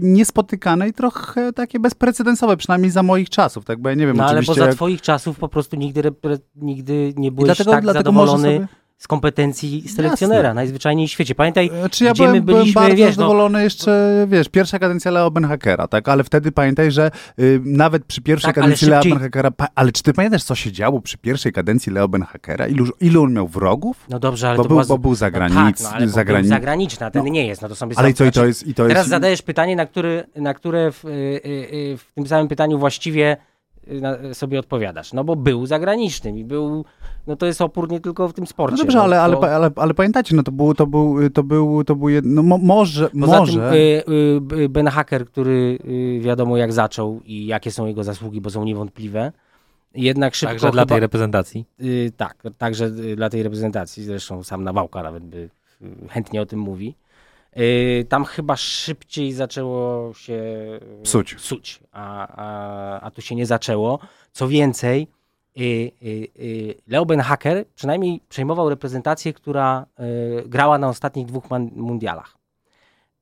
[0.00, 4.26] niespotykane i trochę takie bezprecedensowe, przynajmniej za moich czasów, tak, bo ja nie wiem No
[4.26, 6.02] ale poza jak- twoich czasów po prostu nigdy,
[6.56, 8.68] nigdy nie byłeś dlatego, tak dlatego zadowolony sobie...
[8.98, 11.34] z kompetencji selekcjonera, najzwyczajniej w świecie.
[11.34, 14.78] Pamiętaj, Znaczy ja gdzie byłem, my byłem byliśmy, bardzo wiesz, no- zadowolony jeszcze, wiesz, pierwsza
[14.78, 19.02] kadencja Leo Benhakera, tak, ale wtedy pamiętaj, że y, nawet przy pierwszej Tak, kadencji Leo
[19.02, 22.66] Benhakera, ale czy ty pamiętasz, co się działo przy pierwszej kadencji Leo Benhakera?
[22.66, 24.06] Ilu, ilu on miał wrogów?
[24.08, 24.86] no dobrze, ale Bo to był, była...
[24.88, 27.28] bo był no zagranic, tak, no, ale zagranic, był zagraniczny, a ten No.
[27.30, 27.62] nie jest.
[27.62, 29.10] No to sobie ale i co, i to jest, i to Teraz jest...
[29.10, 31.48] zadajesz pytanie, na, który, na które w, y, y,
[31.92, 33.36] y, w tym samym pytaniu właściwie
[34.32, 35.12] sobie odpowiadasz.
[35.12, 36.84] No bo był zagranicznym i był,
[37.26, 38.76] no to jest opór nie tylko w tym sporcie.
[38.76, 41.84] No dobrze, ale, ale, to- ale, ale pamiętacie, no to był, to był, to był,
[41.84, 43.52] to był jedno, no mo, może, Poza może...
[43.52, 48.40] tym y, y, Ben Hacker, który y, wiadomo jak zaczął i jakie są jego zasługi,
[48.40, 49.32] bo są niewątpliwe,
[49.94, 51.64] jednak szybko Także dla chyba, tej reprezentacji.
[51.80, 55.48] y, tak, także y, dla tej reprezentacji, zresztą sam Nawałka nawet by
[55.82, 56.94] y, chętnie o tym mówi.
[57.56, 60.34] Y, tam chyba szybciej zaczęło się
[60.98, 61.34] y, Psuć.
[61.34, 63.98] psuć a, a, a tu się nie zaczęło.
[64.32, 65.08] Co więcej,
[65.58, 69.86] y, Leo Ben Hacker przynajmniej przejmował reprezentację, która
[70.46, 71.44] grała na ostatnich dwóch
[71.76, 72.38] mundialach.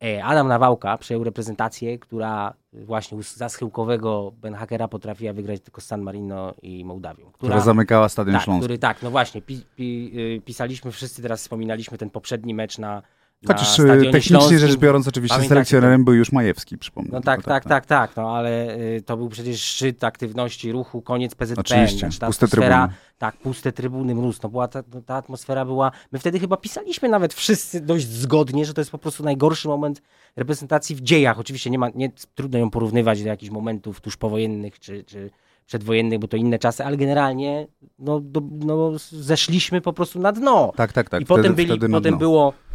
[0.05, 6.01] E, Adam Nawałka przejął reprezentację, która właśnie za schyłkowego Ben Hackera potrafiła wygrać tylko San
[6.03, 7.31] Marino i Mołdawią.
[7.33, 8.61] która zamykała Stadion tak, Śląski.
[8.61, 10.13] który, tak, no właśnie, pi, pi,
[10.45, 13.03] pisaliśmy wszyscy, teraz wspominaliśmy ten poprzedni mecz na
[13.47, 14.59] Chociaż Stadionie technicznie Śląskim.
[14.59, 17.11] rzecz biorąc, oczywiście Pamiętacie selekcjonerem był już Majewski, przypomnę.
[17.13, 21.35] No tak, tak, tak, tak, no ale y, to był przecież szczyt aktywności ruchu, koniec
[21.35, 21.61] PZPN.
[21.61, 22.89] Oczywiście, znaczy ta puste trybuny.
[23.19, 27.09] Tak, puste trybuny, mróz, no była ta, no, ta atmosfera była, my wtedy chyba pisaliśmy
[27.09, 30.03] nawet wszyscy dość zgodnie, że to jest po prostu najgorszy moment
[30.37, 31.39] reprezentacji w dziejach.
[31.39, 35.31] Oczywiście nie ma, nie, trudno ją porównywać do jakichś momentów tuż powojennych czy, czy
[35.67, 37.67] przedwojennych, bo to inne czasy, ale generalnie
[37.99, 40.73] no, do, no, zeszliśmy po prostu na dno.
[40.77, 41.23] Tak, tak, tak.
[41.23, 42.66] I wtedy, potem, byli, potem było y,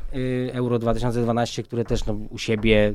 [0.54, 2.94] Euro 2012, które też no, u siebie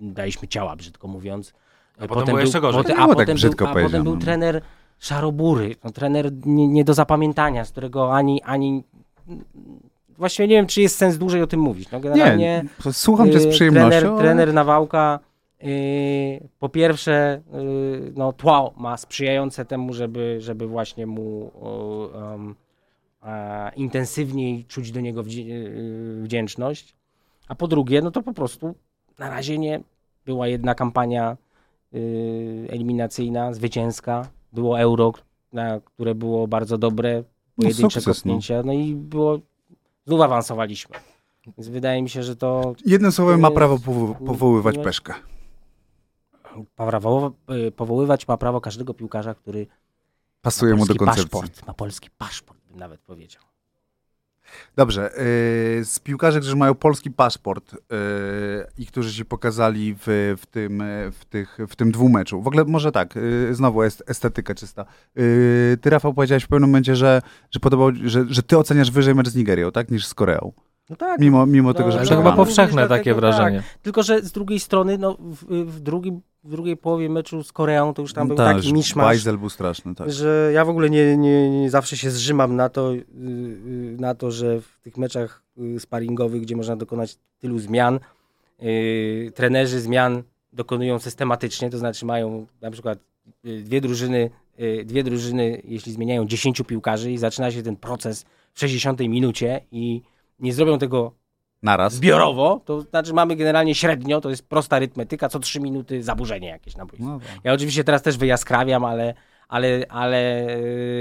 [0.00, 1.54] daliśmy ciała, brzydko mówiąc.
[1.98, 2.82] A potem było jeszcze gorzej.
[2.82, 4.62] Potem, nie a tak potem, brzydko był, a potem był trener
[4.98, 8.84] Szarobury, no, trener nie, nie do zapamiętania, z którego ani, ani...
[10.18, 11.90] Właściwie nie wiem, czy jest sens dłużej o tym mówić.
[11.90, 13.90] No, generalnie, Nie, słucham cię z y, przyjemnością.
[13.90, 15.20] Trener, ale- trener Nawałka
[15.64, 17.40] y, po pierwsze
[18.08, 21.50] y, no, tło ma sprzyjające temu, żeby, żeby właśnie mu
[22.14, 22.54] y, um,
[23.76, 26.94] intensywniej czuć do niego y, wdzięczność.
[27.48, 28.74] A po drugie, no to po prostu
[29.18, 29.80] na razie nie
[30.26, 31.36] była jedna kampania
[31.94, 34.28] y, eliminacyjna, zwycięska.
[34.52, 35.12] Było euro,
[35.52, 37.22] na, które było bardzo dobre,
[37.56, 38.14] pojedyncze sukces, no.
[38.14, 39.38] kopnięcia, no i było,
[40.06, 40.96] znów awansowaliśmy.
[41.46, 45.14] Więc wydaje mi się, że to Jednym słowem ma To prawo powo- powoływać peszkę.
[46.76, 47.32] prawo,
[47.68, 49.66] y, powoływać ma prawo każdego piłkarza, który
[50.42, 51.24] Pasuje mu do koncepcji.
[51.30, 51.66] paszport.
[51.66, 53.42] Ma polski paszport, bym nawet powiedział.
[54.76, 55.10] Dobrze,
[55.78, 57.78] yy, z piłkarzy, którzy mają polski paszport yy,
[58.78, 62.42] i którzy się pokazali w, w, tym, w, tych, w tym dwumeczu.
[62.42, 64.84] W ogóle może tak, yy, znowu est, estetyka czysta.
[65.80, 69.28] Ty, Rafał, powiedziałeś w pewnym momencie, że, że, podobał, że, że ty oceniasz wyżej mecz
[69.28, 70.52] z Nigerią, tak, niż z Koreą.
[70.90, 73.20] No tak, Mimo, mimo No, tego, że ale Ale to chyba powszechne Dlatego takie tak.
[73.20, 73.62] wrażenie.
[73.82, 77.94] tylko że z drugiej strony, no, w, w, drugim, w drugiej połowie meczu z Koreą
[77.94, 80.12] to już tam był Tak, taki że miszmasz, Bajzel był straszny, tak.
[80.12, 84.14] że ja w ogóle nie, nie, nie zawsze się zrzymam na to, yy, yy, na
[84.14, 88.00] to, że w tych meczach yy, sparingowych, gdzie można dokonać tylu zmian,
[88.58, 90.22] yy, trenerzy zmian
[90.52, 92.98] dokonują systematycznie, to znaczy mają na przykład
[93.44, 98.60] dwie drużyny, yy, dwie drużyny, jeśli zmieniają 10 piłkarzy i zaczyna się ten proces w
[98.60, 100.02] 60 minucie i
[100.38, 101.12] nie zrobią tego
[101.62, 101.92] Naraz.
[101.94, 106.76] zbiorowo, to znaczy mamy generalnie średnio, to jest prosta arytmetyka, co 3 minuty zaburzenie jakieś
[106.76, 106.86] na.
[106.98, 107.28] No, tak.
[107.44, 109.14] Ja oczywiście teraz też wyjaskrawiam, ale,
[109.48, 110.46] ale, ale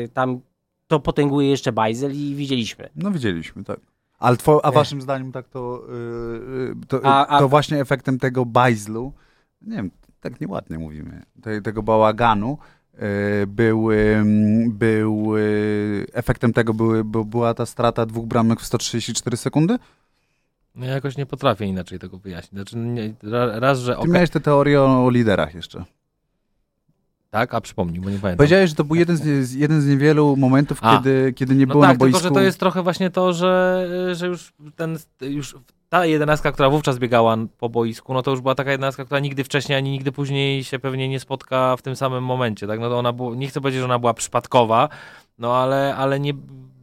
[0.01, 0.39] yy, tam
[0.87, 2.89] to potęguje jeszcze Bajzel i widzieliśmy.
[2.95, 3.79] no widzieliśmy, tak.
[4.19, 8.45] Ale two, a waszym zdaniem tak to, yy, to, A- a- to właśnie efektem tego
[8.45, 9.13] bajzlu,
[9.61, 12.57] nie wiem, tak nieładnie mówimy, te, tego bałaganu,
[13.47, 19.37] był, ym, był yy, efektem tego były, by, była ta strata dwóch bramek w 134
[19.37, 19.77] sekundy?
[20.75, 22.51] No ja jakoś nie potrafię inaczej tego wyjaśnić.
[22.51, 25.85] Znaczy, nie, ra- raz, że Ty okej, miałeś tę teorię o, o liderach jeszcze.
[27.31, 28.37] tak, a przypomnij, bo nie pamiętam.
[28.37, 30.97] Powiedziałeś, że to był jeden z, jeden z niewielu momentów, A.
[30.97, 32.19] kiedy, kiedy nie No było tak, na boisku.
[32.19, 35.55] tylko że to jest trochę właśnie to, że, że już ten, już
[35.89, 39.43] ta jedenastka, która wówczas biegała po boisku, no to już była taka jedenastka, która nigdy
[39.43, 42.79] wcześniej, ani nigdy później się pewnie nie spotka w tym samym momencie, tak?
[42.79, 44.89] No to ona była, nie chcę powiedzieć, że ona była przypadkowa,
[45.37, 46.33] no ale, ale nie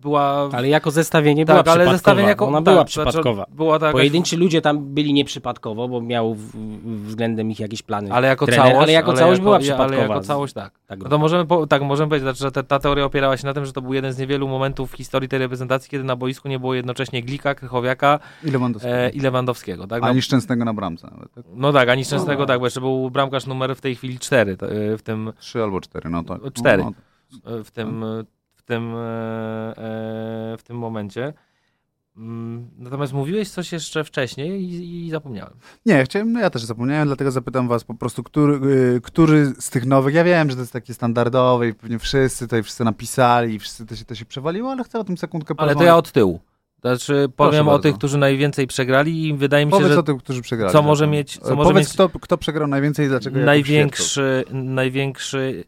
[0.03, 0.49] była...
[0.53, 1.93] Ale jako zestawienie tak, była ale przypadkowa.
[1.97, 2.47] zestawienie jako...
[2.47, 3.47] Ona tak, była znaczy, przypadkowa.
[3.51, 3.93] Była taka...
[3.93, 8.13] Pojedynczy ludzie tam byli nieprzypadkowo, bo miał w, w, względem ich jakieś plany.
[8.13, 10.03] Ale jako trener, całość, ale jako całość była Ale przypadkowa.
[10.03, 10.73] jako całość tak.
[10.87, 13.47] Tak, No to możemy, po, tak, możemy powiedzieć, znaczy, że te, ta teoria opierała się
[13.47, 16.17] na tym, że to był jeden z niewielu momentów w historii tej reprezentacji, kiedy na
[16.17, 18.97] boisku nie było jednocześnie Glika, Krychowiaka I Lewandowskiego.
[18.97, 19.87] e, i Lewandowskiego.
[19.87, 20.03] Tak?
[20.03, 21.33] No, Ani szczęsnego na bramce nawet.
[21.35, 21.45] Tak?
[21.55, 22.47] no tak, ani szczęsnego, No.
[22.47, 24.57] tak, bo jeszcze był bramkarz numer w tej chwili 4
[24.99, 26.41] w tym, Trzy albo cztery, no tak.
[26.53, 26.85] Cztery.
[26.85, 26.93] No,
[27.65, 28.42] w tym, w
[28.73, 28.99] tym, e,
[29.77, 31.33] e, w tym momencie.
[32.17, 35.53] Mm, Natomiast mówiłeś coś jeszcze wcześniej i, i zapomniałem.
[35.87, 38.55] Nie, chciałem, no ja też zapomniałem, dlatego zapytam was po prostu, który,
[38.97, 42.45] y, który z tych nowych, ja wiem, że to jest takie standardowe i pewnie wszyscy
[42.45, 45.55] tutaj wszyscy napisali i wszyscy to się, to się przewaliło, ale chcę o tym sekundkę
[45.57, 45.87] Ale to porozmawiać.
[45.87, 46.41] ja od tyłu.
[46.81, 47.83] Znaczy powiem o bardzo.
[47.83, 50.73] tych, którzy najwięcej przegrali i wydaje mi się, Powiedz że o tym, którzy przegrali.
[50.73, 54.45] co może mieć- co E, może Powiedz, mieć- kto, kto przegrał najwięcej i dlaczego największy,
[54.53, 55.65] największy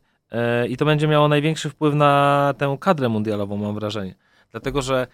[0.68, 4.14] i to będzie miało największy wpływ na tę kadrę mundialową, mam wrażenie.
[4.50, 5.06] Dlatego, że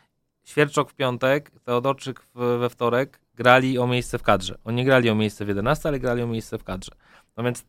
[0.45, 4.59] Świerczok w piątek, Teodorczyk w, we wtorek grali o miejsce w kadrze.
[4.65, 6.93] Oni nie grali o miejsce w 11, ale grali o miejsce w kadrze.
[7.37, 7.65] No więc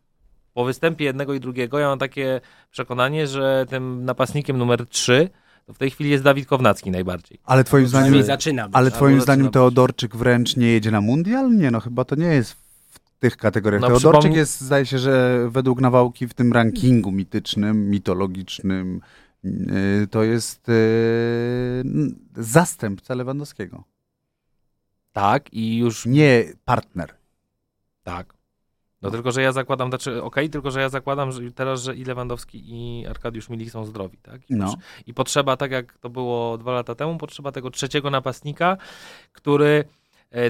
[0.54, 5.30] po występie jednego i drugiego ja mam takie przekonanie, że tym napastnikiem numer 3
[5.66, 7.40] to w tej chwili jest Dawid Kownacki najbardziej.
[7.46, 8.76] Ale twoim zdaniem, zaczyna być.
[8.76, 9.50] ale twoim zdaniem.
[9.50, 11.58] Teodorczyk wręcz nie jedzie na mundial?
[11.58, 12.56] Nie, no chyba to nie jest
[13.22, 13.82] tych kategoriach.
[13.82, 19.02] No, Teodorczyk przypomnij- jest, zdaje się, że według Nawałki w tym rankingu mitycznym, mitologicznym,
[19.46, 21.84] y, to jest y,
[22.38, 23.84] zastępca Lewandowskiego.
[25.14, 27.14] Tak, i już Nie partner.
[28.04, 28.34] Tak.
[29.02, 32.04] No tylko, że ja zakładam, znaczy okej, tylko, że ja zakładam że teraz, że i
[32.06, 34.50] Lewandowski i Arkadiusz Milik są zdrowi, tak?
[34.50, 34.76] I, No.
[35.08, 38.78] I potrzeba, tak jak to było dwa lata temu, potrzeba tego trzeciego napastnika,
[39.32, 39.84] który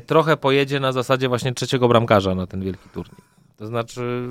[0.05, 3.21] trochę pojedzie na zasadzie właśnie trzeciego bramkarza na ten wielki turniej.
[3.57, 4.27] To znaczy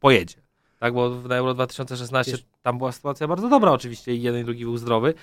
[0.00, 0.36] pojedzie.
[0.78, 4.44] Tak, bo na Euro 2016 Wiesz- tam była sytuacja bardzo dobra oczywiście i jeden i
[4.44, 5.14] drugi był zdrowy.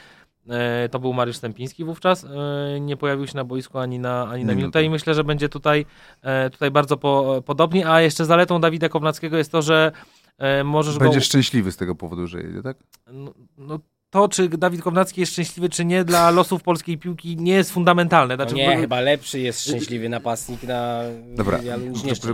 [0.50, 2.24] E, to był Mariusz Stępiński wówczas.
[2.24, 5.24] E, nie pojawił się na boisku ani na, ani na Nie, minutę i myślę, że
[5.24, 5.86] będzie tutaj,
[6.22, 7.90] e, tutaj bardzo po, podobnie.
[7.90, 9.92] A jeszcze zaletą Dawida Kownackiego jest to, że
[10.38, 11.26] e, możesz Będzie go...
[11.26, 12.78] szczęśliwy z tego powodu, że jedzie, tak?
[13.14, 13.80] No, no,
[14.16, 18.38] to, czy Dawid Kownacki jest szczęśliwy, czy nie, dla losów polskiej piłki nie jest fundamentalne.
[18.38, 21.00] No Znaczy, nie, w- chyba lepszy jest szczęśliwy napastnik na
[21.36, 21.60] Dobra.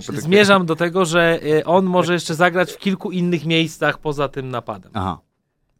[0.09, 4.49] Zmierzam do tego, że e, on może jeszcze zagrać w kilku innych miejscach poza tym
[4.49, 4.91] napadem.
[4.95, 5.19] Aha.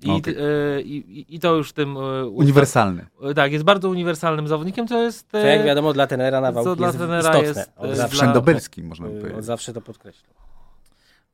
[0.04, 0.36] I, okej.
[0.78, 1.98] e, i, I to już tym...
[1.98, 3.06] e, Uniwersalny.
[3.24, 5.30] E, Tak, jest bardzo uniwersalnym zawodnikiem, co jest...
[5.30, 7.48] To jak e, wiadomo dla tenera na co dla jest trenera istotne.
[7.48, 9.45] jest, Od zawsze, dla- Wszędobylski, można by y, od powiedzieć.
[9.45, 10.34] zawsze to podkreślam.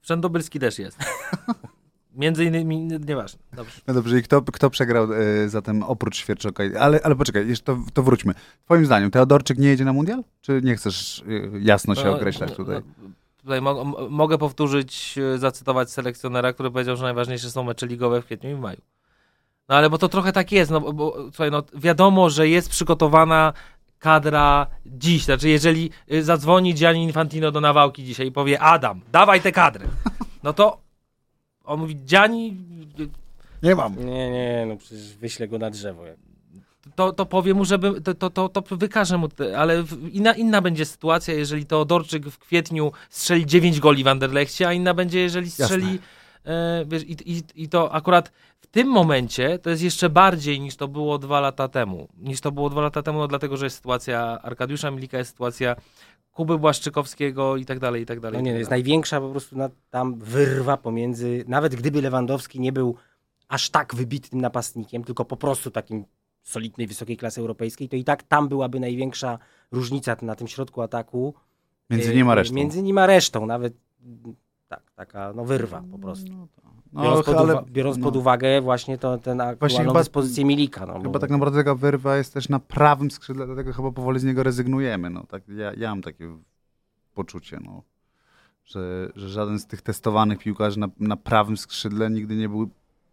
[0.01, 0.97] Wszędobylski też jest.
[2.18, 3.39] między innymi, nieważne.
[3.53, 3.82] Dobrze.
[3.88, 6.63] No dobrze, i kto, kto przegrał e, zatem oprócz Świerczoka?
[6.80, 8.34] Ale, ale poczekaj, jeszcze to, to wróćmy.
[8.65, 10.24] Twoim zdaniem Teodorczyk nie jedzie na mundial?
[10.41, 11.24] Czy nie chcesz
[11.55, 12.76] e, jasno się No, określać tutaj?
[12.76, 13.09] no,
[13.41, 18.26] Tutaj mo- mogę powtórzyć, e, zacytować selekcjonera, który powiedział, że najważniejsze są mecze ligowe w
[18.26, 18.82] kwietniu i w maju.
[19.70, 22.70] No ale bo to trochę tak jest, no bo- bo słuchaj, no wiadomo, że jest
[22.70, 23.53] przygotowana
[23.99, 29.41] kadra dziś, znaczy jeżeli y, zadzwoni Gianni Infantino do Nawałki dzisiaj i powie Adam, dawaj
[29.41, 29.86] tę kadrę,
[30.43, 30.78] no to
[31.68, 32.57] on mówi Gianni,
[33.63, 34.05] Nie mam.
[34.05, 36.03] Nie, nie, no przecież wyślę go na drzewo.
[36.95, 40.61] to, to powie mu, żeby, to, to, to, to wykaże mu, te, ale inna, inna
[40.61, 45.51] będzie sytuacja, jeżeli Teodorczyk w kwietniu strzeli 9 goli w Anderlechcie, a inna będzie, jeżeli
[45.51, 45.99] strzeli,
[46.45, 50.76] e, wiesz, i, i, i to akurat w tym momencie to jest jeszcze bardziej niż
[50.76, 53.76] to było dwa lata temu, niż to było dwa lata temu, no dlatego, że jest
[53.76, 55.76] sytuacja Arkadiusza Milika, jest sytuacja
[56.38, 58.38] Kuby Błaszczykowskiego i tak dalej, i tak dalej.
[58.38, 62.59] No nie, tak to jest największa po prostu na, tam wyrwa pomiędzy, nawet gdyby Lewandowski
[62.59, 62.95] nie był
[63.47, 66.05] aż tak wybitnym napastnikiem, tylko po prostu takim
[66.43, 69.39] solidnej, wysokiej klasy europejskiej, to i tak tam byłaby największa
[69.71, 71.33] różnica na tym środku ataku.
[71.89, 72.55] Między e, nim a resztą.
[72.55, 73.73] Między nim a resztą, nawet
[74.67, 76.33] tak, taka no wyrwa po prostu.
[76.33, 76.47] No,
[76.93, 78.03] Biorąc, pod, ale- biorąc no.
[78.03, 80.85] pod uwagę właśnie to, ten aktualną chyba- dyspozycję Milika.
[80.85, 84.19] No, Chyba bo- tak naprawdę taka wyrwa jest też na prawym skrzydle, dlatego chyba powoli
[84.19, 85.09] z niego rezygnujemy.
[85.09, 86.38] No, tak, ja, ja mam takie
[87.13, 87.83] poczucie, no,
[88.65, 92.69] że, że żaden z tych testowanych piłkarzy na, na prawym skrzydle nigdy nie był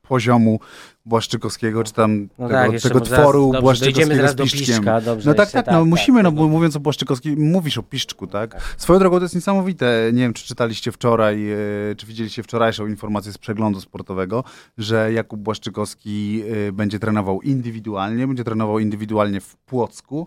[0.09, 0.61] poziomu
[1.07, 4.67] Błaszczykowskiego, czy tam no tego, tak, tego zaraz- tworu dobrze, Błaszczykowskiego zaraz z Piszczkiem.
[4.67, 5.31] Piszczka, dobrze.
[5.31, 6.39] No tak, jeszcze, tak, no musimy, no tak.
[6.39, 8.75] bo mówiąc o Błaszczykowskim, mówisz o Piszczku, tak?
[8.77, 10.11] Swoją drogą to jest niesamowite.
[10.13, 11.57] Nie wiem, czy czytaliście wczoraj, e,
[11.97, 14.45] czy widzieliście wczorajszą informację z przeglądu sportowego,
[14.79, 20.27] że Jakub Błaszczykowski e, będzie trenował indywidualnie, będzie trenował indywidualnie w Płocku,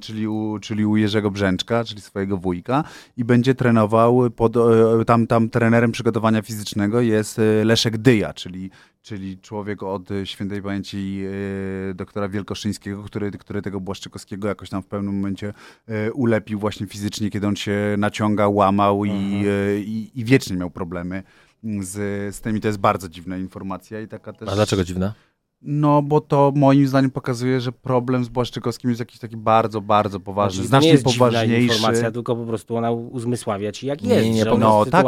[0.00, 2.84] czyli u, czyli u Jerzego Brzęczka, czyli swojego wujka
[3.16, 4.60] i będzie trenował pod, e,
[5.06, 8.70] tam, tam trenerem przygotowania fizycznego jest e, Leszek Dyja, czyli,
[9.02, 11.22] czyli człowiek od e, świętej pamięci
[11.90, 15.54] e, doktora Wielkoszyńskiego, który, który tego Błaszczykowskiego jakoś tam w pewnym momencie
[15.88, 19.44] e, ulepił właśnie fizycznie, kiedy on się naciągał, łamał i, Mhm.
[19.46, 21.22] e, i, i wiecznie miał problemy
[21.80, 21.94] z,
[22.34, 24.48] z tym i to jest bardzo dziwna informacja i taka też...
[24.48, 25.12] A dlaczego dziwne?
[25.62, 30.20] No, bo to moim zdaniem pokazuje, że problem z Błaszczykowskim jest jakiś taki bardzo, bardzo
[30.20, 31.62] poważny, Znaczy, to nie znacznie jest poważniejszy.
[31.74, 34.28] informacja, tylko po prostu ona uzmysławia ci jak Nie, jest.
[34.30, 35.06] nie, on No tak,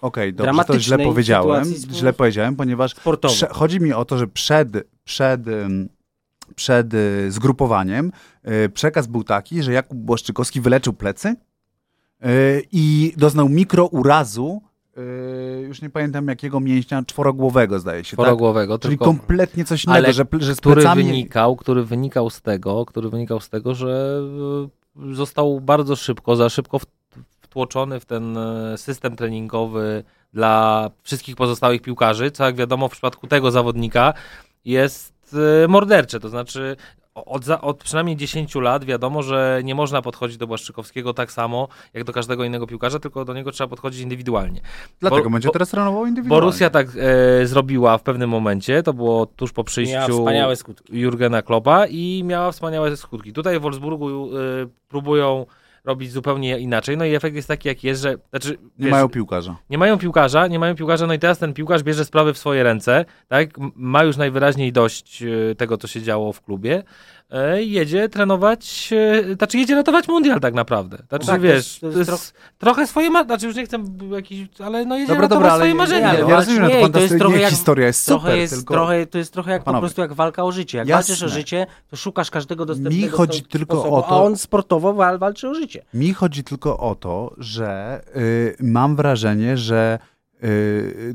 [0.00, 2.94] okej, dobrze, to źle powiedziałem, sytuacji źle powiedziałem, ponieważ
[3.28, 4.68] prze, chodzi mi o to, że przed,
[5.04, 5.40] przed,
[6.54, 8.12] przed y, zgrupowaniem
[8.64, 14.62] y, przekaz był taki, że Jakub Błaszczykowski wyleczył plecy y, i doznał mikrourazu,
[14.98, 18.24] y, już nie pamiętam jakiego mięśnia, czworogłowego zdaje się, tak?
[18.24, 19.04] Czworogłowego, Czyli tylko...
[19.04, 21.04] kompletnie coś innego, że, że który plecami...
[21.04, 24.20] wynikał, który wynikał z tego, który wynikał z tego, że
[25.02, 26.80] e, został bardzo szybko, za szybko
[27.40, 33.26] wtłoczony w ten e, system treningowy dla wszystkich pozostałych piłkarzy, co jak wiadomo w przypadku
[33.26, 34.14] tego zawodnika
[34.64, 35.14] jest
[35.68, 36.76] mordercze, to znaczy
[37.14, 41.68] od, za, od przynajmniej 10 lat wiadomo, że nie można podchodzić do Błaszczykowskiego tak samo
[41.94, 44.60] jak do każdego innego piłkarza, tylko do niego trzeba podchodzić indywidualnie.
[45.00, 46.40] Dlatego bo- będzie bo- teraz trenował indywidualnie.
[46.40, 49.94] Borussia tak e, zrobiła w pewnym momencie, to było tuż po przyjściu.
[50.92, 53.32] Jurgena Kloppa i miała wspaniałe skutki.
[53.32, 55.46] Tutaj w Wolfsburgu y, próbują
[55.84, 59.08] robić zupełnie inaczej, no i efekt jest taki, jak jest, że znaczy, Nie wiesz, mają
[59.08, 59.56] piłkarza.
[59.70, 62.62] nie mają piłkarza, nie mają piłkarza, no i teraz ten piłkarz bierze sprawy w swoje
[62.62, 66.82] ręce, tak, ma już najwyraźniej dość y, tego, co się działo w klubie,
[67.56, 68.88] jedzie trenować,
[69.30, 70.96] y, znaczy jedzie ratować mundial tak naprawdę.
[71.08, 73.56] Znaczy, No tak, to wiesz, jest- to to jest, jest trochę swoje, ma- znaczy już
[73.56, 76.14] nie chcę jakiś, ale no jedzie Dobra, ratować dobra, swoje marzenia.
[76.14, 76.28] ja, no.
[76.30, 78.74] ja rozumiem, że nie, to to jest trochę jak- historia jest super, Trochę jest, tylko...
[78.74, 79.78] trochę, to jest trochę jak Panowie.
[79.80, 80.78] po prostu jak walka o życie.
[80.78, 81.12] Jak Jasne.
[81.14, 84.36] walczysz o życie, to szukasz każdego dostępnego Mi chodzi tylko sposobu, o to- A on
[84.36, 85.84] sportowo wal, walczy o życie.
[85.94, 89.98] Mi chodzi tylko o to, że y, mam wrażenie, że
[90.44, 91.14] y,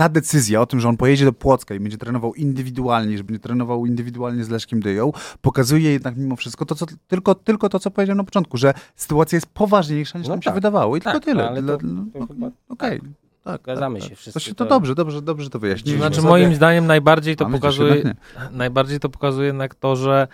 [0.00, 3.40] ta decyzja o tym, że on pojedzie do Płocka i będzie trenował indywidualnie, że będzie
[3.40, 7.90] trenował indywidualnie z Leszkiem Dyją, pokazuje jednak mimo wszystko to, co, tylko, tylko to, co
[7.90, 10.54] powiedziałem na początku, że sytuacja jest poważniejsza niż No nam się tak.
[10.54, 11.42] wydawało i Tak, tylko tyle.
[11.42, 13.00] no, ale Dla- to- no, to chyba- Okej.
[13.44, 14.18] Tak, Zgadzamy tak, się tak.
[14.18, 15.98] wszyscy, To, się, to- to dobrze, dobrze, dobrze to wyjaśniliśmy.
[16.06, 18.14] Znaczy sobie- moim zdaniem najbardziej to Mamy pokazuje,
[18.52, 20.28] najbardziej to pokazuje jednak to, że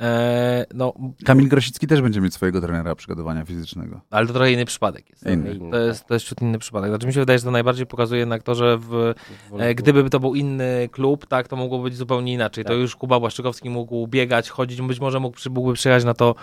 [0.00, 0.92] e, no,
[1.24, 4.00] Kamil Grosicki też będzie mieć swojego trenera przygotowania fizycznego.
[4.10, 5.26] ale to trochę inny przypadek jest.
[5.26, 5.70] Inny.
[5.70, 6.90] To jest, to jest ciut inny przypadek.
[6.90, 9.14] Znaczy mi się wydaje, że to najbardziej pokazuje jednak to, że w,
[9.58, 12.64] e, gdyby to był inny klub, tak, to mogło być zupełnie inaczej.
[12.64, 12.78] To Tak.
[12.78, 16.34] już Kuba Błaszczykowski mógł biegać, chodzić, być może mógł, przy- mógłby przyjechać na to,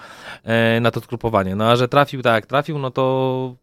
[0.43, 1.55] e, na to skrupowanie.
[1.55, 3.55] No a że trafił tak jak trafił, no to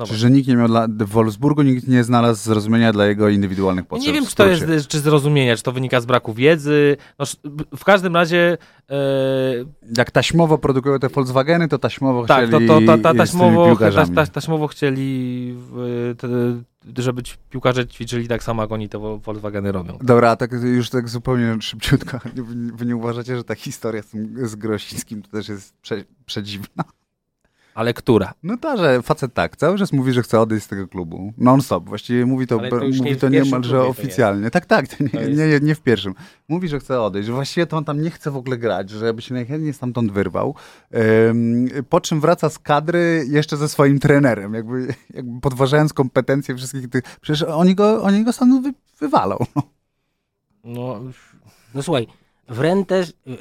[0.00, 3.28] No Czy że nikt nie miał dla, w Wolfsburgu nikt nie znalazł zrozumienia dla jego
[3.28, 4.06] indywidualnych potrzeb.
[4.06, 6.96] nie wiem, czy to jest czy zrozumienia, czy to wynika z braku wiedzy.
[7.18, 7.24] No,
[7.76, 8.58] w każdym razie
[8.90, 8.96] e,
[9.96, 13.76] Jak taśmowo produkują te Volkswageny, to taśmowo tak, to, chcieli to, ta, ta, tymi taśmowo,
[13.76, 15.54] ta, ta, taśmowo chcieli,
[16.18, 16.28] te,
[17.02, 19.98] żeby ci piłkarze ćwiczyli tak samo, jak oni te Vol- Volkswageny robią.
[20.02, 22.18] Dobra, a tak już tak zupełnie szybciutko.
[22.76, 24.10] Wy, nie uważacie, że ta historia z,
[24.50, 26.84] z Grosickim to też jest prze, przedziwna?
[27.80, 28.34] Ale która?
[28.42, 31.32] No to, że facet tak, cały czas mówi, że chce odejść z tego klubu.
[31.38, 31.88] Non-stop.
[31.88, 34.50] Właściwie mówi to, to mówi nie to niemalże oficjalnie.
[34.50, 36.14] Tak, tak, to nie, jest- nie, nie w pierwszym.
[36.48, 39.14] Mówi, że chce odejść, że właściwie to on tam nie chce w ogóle grać, że
[39.14, 40.54] by się najchętniej stamtąd wyrwał.
[41.28, 46.88] Ym, po czym wraca z kadry jeszcze ze swoim trenerem, jakby, jakby podważając kompetencje wszystkich
[46.90, 47.02] tych...
[47.20, 49.36] Przecież oni go, oni go stamtąd wy, wywalą.
[49.56, 49.62] No.
[50.64, 51.00] No,
[51.74, 52.06] No słuchaj,
[52.50, 53.36] Wren też, y, y,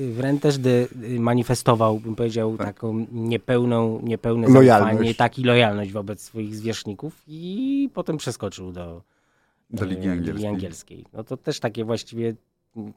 [0.00, 6.20] y, Wren też de, manifestował, bym powiedział, taką niepełną, niepełne zaufanie, tak i lojalność wobec
[6.20, 9.02] swoich zwierzchników i potem przeskoczył do,
[9.70, 10.48] Do Ligi e, Angielskiej.
[10.48, 11.04] Angielskiej.
[11.12, 12.34] No to też takie właściwie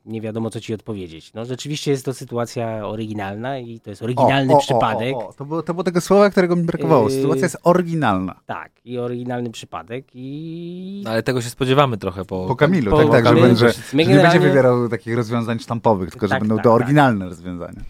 [0.05, 1.33] nie wiadomo, co ci odpowiedzieć.
[1.33, 5.15] No rzeczywiście jest to sytuacja oryginalna i to jest oryginalny przypadek.
[5.15, 7.09] O, o, To, było, to było tego słowa, którego mi brakowało.
[7.09, 7.15] Yy.
[7.15, 8.39] Sytuacja jest oryginalna.
[8.45, 11.03] Tak, i oryginalny przypadek i...
[11.07, 13.47] ale tego się spodziewamy trochę po, Po Kamilu, po, tak, po tak, że, Kamilu.
[13.47, 16.69] będzie, My że nie będzie wybierał takich rozwiązań sztampowych, tylko że Tak, będą tak, to
[16.69, 16.75] tak.
[16.75, 17.81] oryginalne rozwiązania.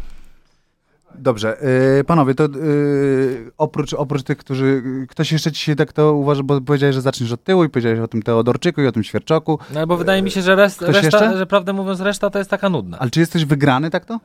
[1.20, 1.58] Dobrze,
[1.98, 4.84] yy, panowie, to yy, oprócz, oprócz tych, którzy...
[5.10, 8.08] Ktoś jeszcze dzisiaj tak to uważa, bo powiedziałeś, że zaczniesz od tyłu i powiedziałeś o
[8.08, 9.60] tym Teodorczyku i o tym Świerczoku.
[9.74, 11.38] No bo wydaje mi się, że rest, reszta, jeszcze?
[11.38, 13.00] że prawdę mówiąc, reszta to jest taka nudna.
[13.00, 14.20] Ale czy jesteś wygrany tak to?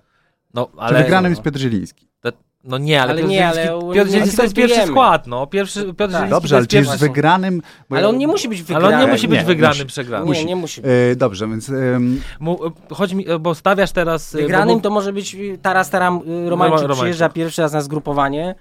[0.54, 2.09] No, Czy ale, wygranym jest Piotr Zieliński?
[2.64, 5.46] No nie, ale, Ale Piotr nie, ale Zieliński, Piotr Zieliński to jest pierwszy skład, no.
[5.46, 6.30] Pierwszy, Piotr Tak.
[6.30, 7.62] Dobrze, ale czy wygranym?
[7.90, 8.94] Bo Ale on nie musi być Ale wygrany.
[8.96, 9.86] on nie musi być Nie, wygranym, musi.
[9.86, 10.32] przegranym.
[10.32, 10.82] Nie, nie musi.
[11.08, 11.68] Yy, dobrze, więc...
[11.68, 12.58] ym, Mu,
[12.92, 14.34] chodzi mi, bo stawiasz teraz...
[14.34, 16.96] y, Wygranym bo, to może być Taras Taram Romańczyk, Romańczyk.
[16.96, 18.54] przyjeżdża pierwszy raz na zgrupowanie.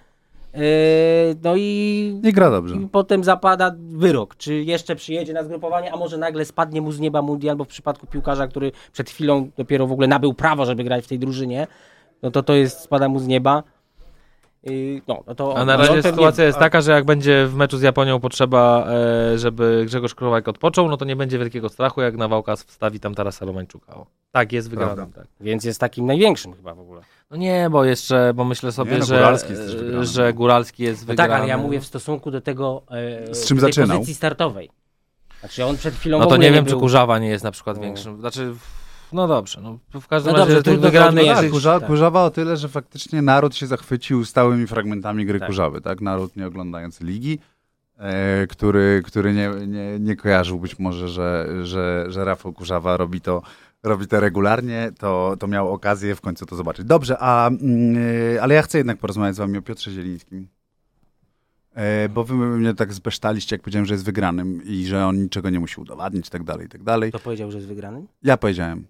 [0.53, 0.59] Yy,
[1.43, 2.75] no i, nie gra dobrze.
[2.75, 6.99] i potem zapada wyrok, czy jeszcze przyjedzie na zgrupowanie, a może nagle spadnie mu z
[6.99, 10.83] nieba mundial, bo w przypadku piłkarza, który przed chwilą dopiero w ogóle nabył prawo, żeby
[10.83, 11.67] grać w tej drużynie,
[12.23, 13.63] no to to jest, spada mu z nieba.
[15.07, 17.55] No, no to A na on razie pewnie- sytuacja jest taka, że jak będzie w
[17.55, 18.87] meczu z Japonią potrzeba,
[19.33, 23.15] e, żeby Grzegorz Krowak odpoczął, no to nie będzie wielkiego strachu, jak Nawałka wstawi tam
[23.15, 23.95] Tarasa Romańczuka.
[23.95, 24.05] O.
[24.31, 25.11] Tak, jest wygranym.
[25.11, 25.27] Tak.
[25.41, 27.01] Więc jest takim największym chyba w ogóle.
[27.31, 30.05] No nie, bo jeszcze, bo myślę sobie, no, że, Góralski jest wygrany.
[30.05, 31.29] że Góralski jest No wygrany.
[31.29, 32.81] tak, ale ja mówię w stosunku do tego
[33.29, 33.97] e, Z czym zaczynał?
[33.97, 34.69] pozycji startowej.
[35.39, 36.79] Znaczy on przed chwilą No to nie wiem, czy był...
[36.79, 37.83] Kurzawa nie jest na przykład No.
[37.83, 38.19] większym.
[38.19, 38.53] Znaczy,
[39.13, 41.89] no dobrze, no w każdym No razie dobrze, trudno wygranych to Tak, jest- kurza, tak.
[41.89, 45.47] kurzawa o tyle, że faktycznie naród się zachwycił stałymi fragmentami gry Tak.
[45.47, 46.01] kurzawy, tak?
[46.01, 47.39] Naród nie oglądający ligi,
[47.97, 53.21] e, który, który nie, nie, nie kojarzył być może, że, że, że Rafał Kurzawa robi
[53.21, 53.41] to,
[53.83, 56.85] robi to regularnie, to, to miał okazję w końcu to zobaczyć.
[56.85, 57.97] Dobrze, a, mm,
[58.35, 60.47] e, ale ja chcę jednak porozmawiać z wami o Piotrze Zielińskim.
[61.75, 65.49] E, bo wy mnie tak zbesztaliście, jak powiedziałem, że jest wygranym i że on niczego
[65.49, 67.11] nie musi udowadniać i tak dalej, i tak dalej.
[67.11, 68.07] To powiedział, że jest wygranym?
[68.23, 68.85] Ja powiedziałem.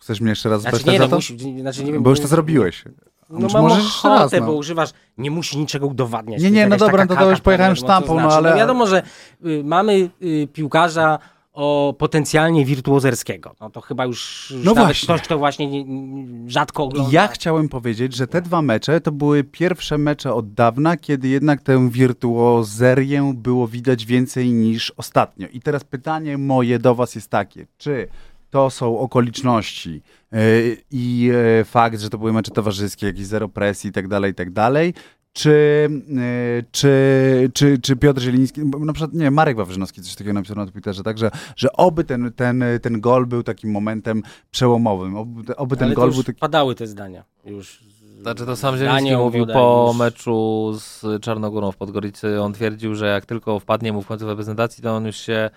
[0.00, 1.16] Chcesz mnie jeszcze raz Znaczy nie, za no, to?
[1.16, 2.84] musi, znaczy nie wiem, Bo już to zrobiłeś.
[3.30, 4.46] No Może- mam możesz jeszcze raz, ochotę, no.
[4.46, 6.42] bo używasz, nie musi niczego udowadniać.
[6.42, 8.36] Nie, To nie, no dobra, taka no to już pojechałem sztampą, no znaczy.
[8.36, 9.02] ale- No wiadomo, że
[9.46, 11.18] y, mamy y, piłkarza
[11.52, 13.54] o potencjalnie wirtuozerskiego.
[13.60, 15.06] No to chyba już No właśnie.
[15.06, 17.10] ktoś, kto właśnie nie, nie, rzadko ogląda.
[17.12, 21.62] Ja chciałem powiedzieć, że te dwa mecze to były pierwsze mecze od dawna, kiedy jednak
[21.62, 25.48] tę wirtuozerię było widać więcej niż ostatnio.
[25.52, 28.08] I teraz pytanie moje do was jest takie, czy
[28.50, 33.90] to są okoliczności yy, i yy, fakt, że to były mecze towarzyskie, jakieś zero presji
[33.90, 34.94] i tak dalej, i tak dalej,
[35.32, 40.56] czy, yy, czy, czy, czy Piotr Zieliński, na przykład, nie, Marek Wawrzynowski coś takiego napisał
[40.56, 45.56] na Twitterze, tak, że, że oby ten, ten, ten gol był takim momentem przełomowym, oby,
[45.56, 46.40] oby ten Ale gol już był taki...
[46.40, 47.24] padały te zdania.
[47.44, 47.90] Już
[48.22, 52.40] Znaczy to sam Zieliński mówił po już- meczu z Czarnogórą w Podgoricy.
[52.40, 55.50] On twierdził, że jak tylko wpadnie mu w końcu w reprezentacji, to on już się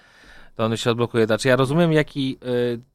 [0.55, 1.25] to on się odblokuje.
[1.25, 2.37] Znaczy ja rozumiem, jaki,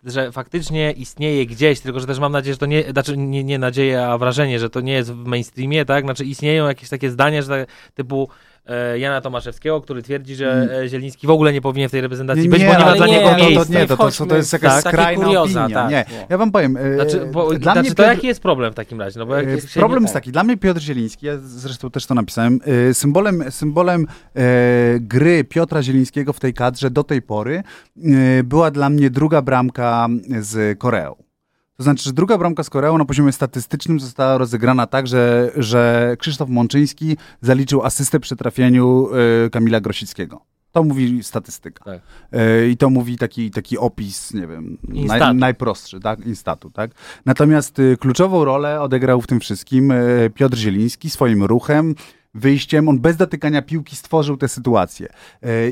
[0.04, 3.44] y, że faktycznie istnieje gdzieś, tylko że też mam nadzieję, że to nie, znaczy nie,
[3.44, 6.04] nie nadzieję, a wrażenie, że to nie jest w mainstreamie, tak?
[6.04, 8.28] Znaczy istnieją jakieś takie zdania, że tak, typu
[8.96, 12.64] Jana Tomaszewskiego, który twierdzi, że e, Zieliński w ogóle nie powinien w tej reprezentacji być,
[12.64, 13.64] bo nie ma dla nie, niego to- to- miejsca.
[13.64, 15.80] To, nie, to, to, to, to jest jakaś w takie skrajna kurioza, opinia.
[15.80, 16.04] tak, nie.
[16.18, 16.26] nie.
[16.28, 16.76] Ja wam powiem.
[16.76, 19.18] e, Znaczy, bo, dla znaczy mnie to Piotr- jaki jest problem w takim razie?
[19.18, 22.06] No bo E, się Problem nie- jest taki, dla mnie Piotr Zieliński, ja zresztą też
[22.06, 22.60] to napisałem,
[22.90, 24.42] e, symbolem, symbolem e,
[25.00, 27.62] gry Piotra Zielińskiego w tej kadrze do tej pory
[28.38, 30.08] e, była dla mnie druga bramka
[30.40, 31.27] z Koreą.
[31.78, 36.14] To znaczy, że druga bramka z Koreą na poziomie statystycznym została rozegrana tak, że, że
[36.18, 39.08] Krzysztof Mączyński zaliczył asystę przy trafieniu
[39.46, 40.40] e, Kamila Grosickiego.
[40.72, 41.84] To mówi statystyka.
[41.84, 42.00] Tak.
[42.32, 46.26] E, I to mówi taki, taki opis, nie wiem, naj, najprostszy, tak?
[46.26, 46.90] Instatu, tak?
[47.26, 51.94] Natomiast y, kluczową rolę odegrał w tym wszystkim y, Piotr Zieliński swoim ruchem,
[52.34, 55.08] wyjściem, on bez dotykania piłki stworzył tę sytuację.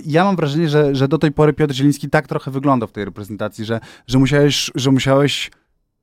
[0.05, 2.93] I Ja mam wrażenie, że, że do tej pory Piotr Zieliński tak trochę wygląda w
[2.93, 5.51] tej reprezentacji, że, że, musiałeś, że musiałeś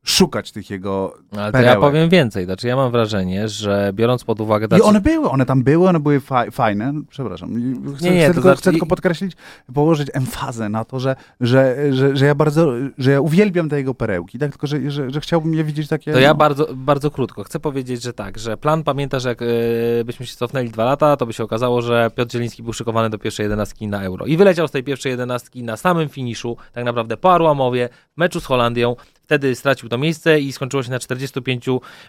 [0.03, 1.75] szukać tych jego Ale perełek.
[1.75, 2.45] ja powiem więcej.
[2.45, 4.65] Znaczy ja mam wrażenie, że biorąc pod uwagę...
[4.65, 6.93] I Znaczy, one były, one tam były, one były fa fajne.
[7.09, 7.59] Przepraszam.
[7.59, 9.33] I Chcę, Nie, nie, chcę, to tylko, znaczy- chcę tylko podkreślić,
[9.73, 13.93] położyć emfazę na to, że, że, że, że ja bardzo, że ja uwielbiam te jego
[13.93, 14.51] perełki, tak?
[14.51, 16.13] Tylko, że, że, że chciałbym je widzieć takie...
[16.13, 17.43] To ja no, bardzo, bardzo krótko.
[17.43, 21.17] Chcę powiedzieć, że tak, że plan pamięta, że jak y, byśmy się cofnęli dwa lata,
[21.17, 24.25] to by się okazało, że Piotr Zieliński był szykowany do pierwszej jedenastki na Euro.
[24.25, 28.39] I wyleciał z tej pierwszej jedenastki na samym finiszu, tak naprawdę po Arłamowie, w meczu
[28.39, 28.95] z Holandią.
[29.23, 31.65] Wtedy stracił to miejsce i skończyło się na 45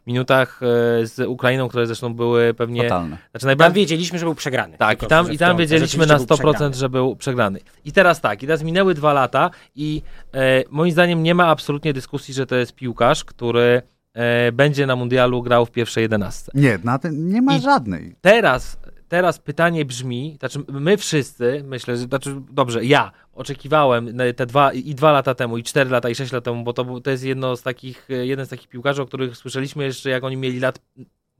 [0.07, 0.61] minutach
[1.03, 2.83] y, z Ukrainą, które zresztą były pewnie...
[2.83, 3.09] Fatalne.
[3.17, 3.83] Znaczy Tam najbardziej...
[3.83, 4.77] wiedzieliśmy, że był przegrany.
[4.79, 6.75] Tak, Tylko, i tam, i tam wiedzieliśmy na rzeczywiście był 100%, przegrany.
[6.75, 7.61] że był przegrany.
[7.85, 10.03] I teraz tak, i teraz minęły dwa lata i
[10.35, 13.83] e, moim zdaniem nie ma absolutnie dyskusji, że to jest piłkarz, który
[14.15, 16.53] e, będzie na mundialu grał w pierwszej jedenastce.
[16.55, 18.15] Nie, na tym nie ma I- żadnej.
[18.21, 18.77] Teraz,
[19.09, 24.73] teraz pytanie brzmi, znaczy my wszyscy, myślę, że, znaczy dobrze, ja oczekiwałem na te dwa,
[24.73, 27.25] i dwa lata temu, i cztery lata, i sześć lat temu, bo to, to jest
[27.25, 30.61] jedno z takich, e, jeden z takich piłkarzy, o których słyszeliśmy jeszcze, jak oni mieli
[30.61, 30.79] lat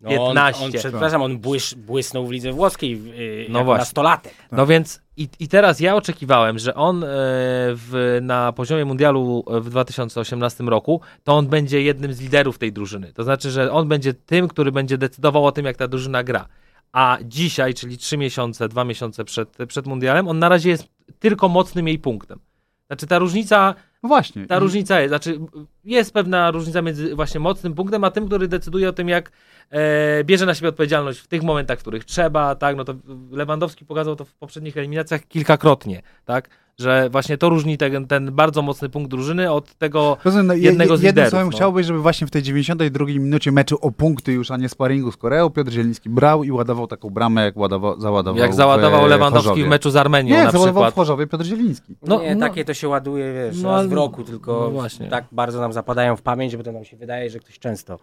[0.01, 0.65] No on, 15.
[0.65, 3.81] on, przepraszam, on błysz, błysnął w lidze włoskiej yy, No właśnie.
[3.81, 4.35] nastolatek.
[4.53, 9.71] No więc i, i teraz ja oczekiwałem, że on e, w, na poziomie mundialu w
[9.71, 13.13] 2018 roku, to on będzie jednym z liderów tej drużyny.
[13.13, 16.47] To znaczy, że on będzie tym, który będzie decydował o tym, jak ta drużyna gra.
[16.95, 20.89] A dzisiaj, czyli trzy miesiące, dwa miesiące przed, przed mundialem, on na razie jest
[21.19, 22.39] tylko mocnym jej punktem.
[22.87, 24.47] Znaczy ta różnica, właśnie.
[24.47, 25.41] ta różnica jest, znaczy
[25.85, 29.33] jest pewna różnica między właśnie mocnym punktem, a tym, który decyduje o tym, jak
[29.71, 32.95] e, bierze na siebie odpowiedzialność w tych momentach, w których trzeba, tak, no to
[33.31, 36.49] Lewandowski pokazał to w poprzednich eliminacjach kilkakrotnie, tak,
[36.79, 40.61] że właśnie to różni ten, ten bardzo mocny punkt drużyny od tego, Rozumiem, no, je-
[40.63, 41.57] jednego z jednym liderów, słowem no.
[41.57, 45.17] chciałbyś, żeby właśnie w tej 92 minucie meczu o punkty już, a nie sparingu z
[45.17, 49.49] Koreą, Piotr Zieliński brał i ładował taką bramę, jak ładował, załadował jak załadował w, Lewandowski
[49.49, 49.65] Chorzowie.
[49.65, 50.93] w meczu z Armenią Nie, na załadował przykład.
[50.93, 51.97] w Chorzowie Piotr Zieliński.
[52.07, 52.47] No, nie, no.
[52.47, 55.09] takie to się ładuje, wiesz, No, raz w no, roku, tylko no właśnie.
[55.09, 57.99] tak bardzo nam zapadają w pamięć, że potem nam się wydaje, że ktoś często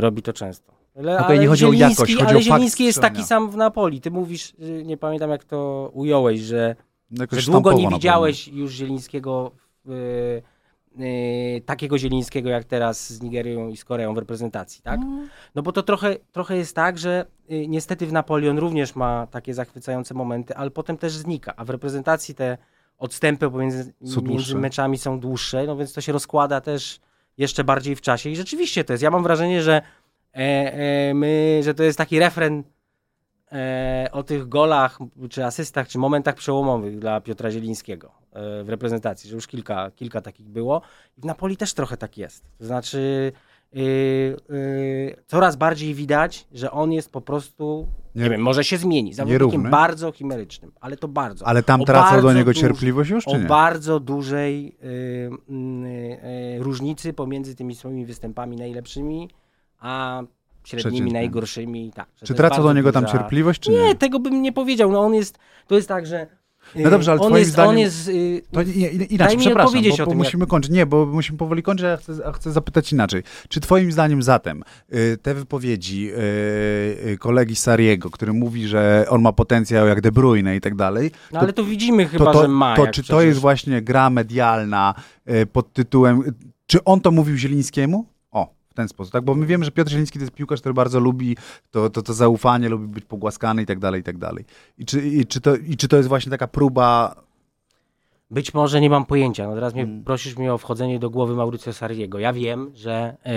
[0.00, 0.72] robi to często.
[0.98, 3.56] Ale, Okej, nie chodzi o Zieliński- jakość, chodzi ale o Zieliński jest taki sam w
[3.56, 4.00] Napoli.
[4.00, 6.76] Ty mówisz, y, nie pamiętam jak to ująłeś, że,
[7.10, 9.50] Jakoś że długo nie widziałeś już Zielińskiego,
[9.86, 15.00] y, y, takiego Zielińskiego jak teraz z Nigerią i z Koreą w reprezentacji, tak?
[15.54, 19.26] No bo to trochę, trochę jest tak, że y, niestety w Napoli on również ma
[19.26, 22.58] takie zachwycające momenty, ale potem też znika, a w reprezentacji te
[22.98, 27.00] odstępy pomiędzy między meczami są dłuższe, no więc to się rozkłada też
[27.40, 28.30] jeszcze bardziej w czasie.
[28.30, 29.82] I rzeczywiście to jest, ja mam wrażenie, że
[30.34, 32.62] e, e, my, że to jest taki refren
[33.52, 34.98] e, o tych golach,
[35.30, 40.20] czy asystach, czy momentach przełomowych dla Piotra Zielińskiego e, w reprezentacji, że już kilka, kilka
[40.20, 40.82] takich było.
[41.18, 43.32] I w Napoli też trochę tak jest, to znaczy
[45.26, 49.70] coraz bardziej widać, że on jest po prostu, nie, Nie- wiem, może się zmieni, zawodnikiem
[49.70, 51.46] bardzo chimerycznym, ale to bardzo.
[51.46, 53.44] Ale tam O tracał do niego cierpliwość już, o czy nie?
[53.44, 59.28] bardzo dużej y, y, y, różnicy pomiędzy tymi swoimi występami najlepszymi,
[59.80, 60.22] a
[60.64, 61.12] średnimi, Przeciętnymi.
[61.12, 61.92] najgorszymi.
[61.94, 63.94] Tak, Czy tracał do niego tam duża- cierpliwość, czy Nie, nie?
[63.94, 64.92] tego bym nie powiedział.
[64.92, 66.26] No on jest, to jest tak, że y,
[66.76, 69.94] No dobrze, ale on twoim jest, zdaniem- on jest y, To nie, inaczej, przepraszam, bo,
[69.94, 70.72] o bo tym, musimy kończyć.
[70.72, 73.22] Nie, bo musimy powoli kończyć, a chcę, a chcę zapytać inaczej.
[73.48, 74.62] Czy twoim zdaniem zatem
[74.94, 76.16] y, te wypowiedzi y,
[77.08, 81.10] y, kolegi Sariego, który mówi, że on ma potencjał jak De Bruyne i tak dalej,
[81.32, 82.76] no ale to widzimy chyba, to, to, że ma.
[82.76, 84.94] to jak czy to przecież- jest właśnie gra medialna
[85.30, 86.22] y, pod tytułem,
[86.66, 88.06] czy on to mówił Zielińskiemu?
[88.70, 89.24] W ten sposób, tak?
[89.24, 91.36] Bo my wiemy, że Piotr Zieliński to jest piłkarz, który bardzo lubi
[91.70, 94.44] to, to, to zaufanie, lubi być pogłaskany i tak dalej, i tak dalej.
[94.78, 97.14] I czy, i, czy to, I czy to jest właśnie taka próba
[98.30, 99.48] Być może nie mam pojęcia.
[99.48, 100.04] No teraz mnie, Mm.
[100.04, 102.18] prosisz mnie o wchodzenie do głowy Mauricio Sarriego.
[102.18, 103.32] Ja wiem, że, e,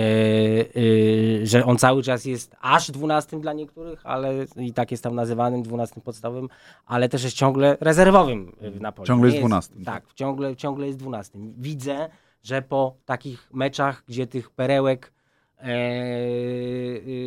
[1.42, 5.14] e, że on cały czas jest aż dwunastym dla niektórych, ale i tak jest tam
[5.14, 6.48] nazywanym dwunastym podstawowym,
[6.86, 9.06] ale też jest ciągle rezerwowym w Napoli.
[9.06, 9.74] Ciągle jest 12.
[9.84, 11.54] Tak, ciągle, ciągle jest dwunastym.
[11.58, 12.08] Widzę,
[12.42, 15.12] że po takich meczach, gdzie tych perełek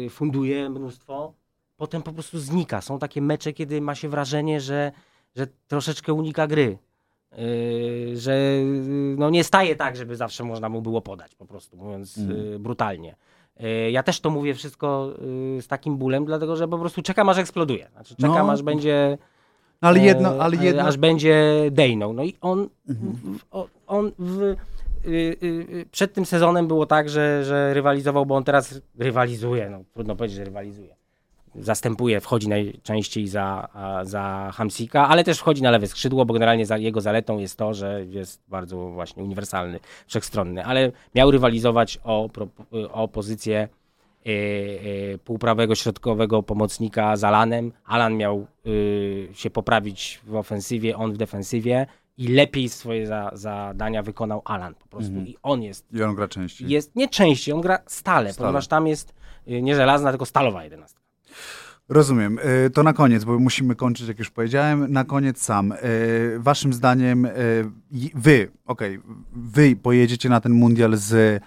[0.10, 1.34] funduje mnóstwo,
[1.78, 2.82] potem po prostu znika.
[2.82, 4.92] Są takie mecze, kiedy ma się wrażenie, że,
[5.36, 6.78] że troszeczkę unika gry.
[7.38, 8.38] Yy, że
[9.18, 12.38] no nie staje tak, żeby zawsze można mu było podać, po prostu mówiąc Mm.
[12.38, 13.16] yy, brutalnie.
[13.60, 15.14] Yy, ja też to mówię wszystko
[15.62, 17.90] z takim bólem, dlatego że po prostu czekam aż eksploduje.
[17.92, 18.54] Znaczy, czekam No.
[18.54, 19.18] aż będzie.
[19.82, 20.84] Ale jedno, e, ale e, jedno...
[20.84, 22.14] Aż będzie dejną.
[22.14, 23.14] No i on, Mhm.
[23.38, 24.56] w, o- on w,
[25.92, 29.70] przed tym sezonem było tak, że, że rywalizował, bo on teraz rywalizuje.
[29.70, 30.96] No, trudno powiedzieć, że rywalizuje.
[31.56, 33.68] Zastępuje, wchodzi najczęściej za,
[34.04, 37.74] za Hamsika, ale też wchodzi na lewe skrzydło, bo generalnie za, jego zaletą jest to,
[37.74, 40.66] że jest bardzo właśnie uniwersalny, wszechstronny.
[40.66, 42.30] Ale miał rywalizować o,
[42.92, 47.72] o pozycję e, e, półprawego, środkowego pomocnika z Alanem.
[47.86, 48.48] Alan miał
[49.30, 51.88] e, się poprawić w ofensywie, on w defensywie
[52.18, 55.10] i lepiej swoje za, zadania wykonał Alan po prostu.
[55.12, 55.28] Mhm.
[55.28, 56.70] I on jest, I on gra częściej.
[56.70, 58.46] jest nie częściej, on gra stale, Stale.
[58.48, 59.14] ponieważ tam jest
[59.48, 61.02] e, nie żelazna, tylko stalowa jedenastka.
[61.90, 62.40] Rozumiem.
[62.66, 64.92] Y, To na koniec, bo musimy kończyć, jak już powiedziałem.
[64.92, 65.72] Na koniec sam.
[65.72, 65.78] Y,
[66.40, 67.32] Waszym zdaniem, y,
[68.16, 69.00] wy, okej,
[69.34, 71.42] wy pojedziecie na ten mundial z y,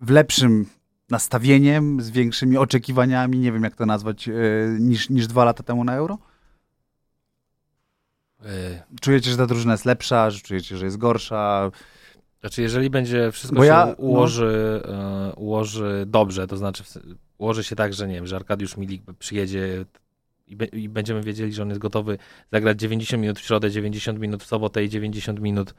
[0.00, 0.66] w lepszym
[1.10, 4.32] nastawieniem, z większymi oczekiwaniami, nie wiem jak to nazwać, y,
[4.80, 6.18] niż, niż dwa lata temu na Euro?
[8.44, 11.70] Y, Czujecie, że ta drużyna jest lepsza, że czujecie, że jest gorsza?
[12.40, 16.84] Znaczy, jeżeli będzie wszystko Bo się ja, no- ułoży, e, ułoży dobrze, to znaczy
[17.38, 19.84] ułoży się tak, że nie wiem, że Arkadiusz Milik przyjedzie
[20.46, 22.18] i, be, i będziemy wiedzieli, że on jest gotowy
[22.52, 25.74] zagrać 90 minut w środę, 90 minut w sobotę i 90 minut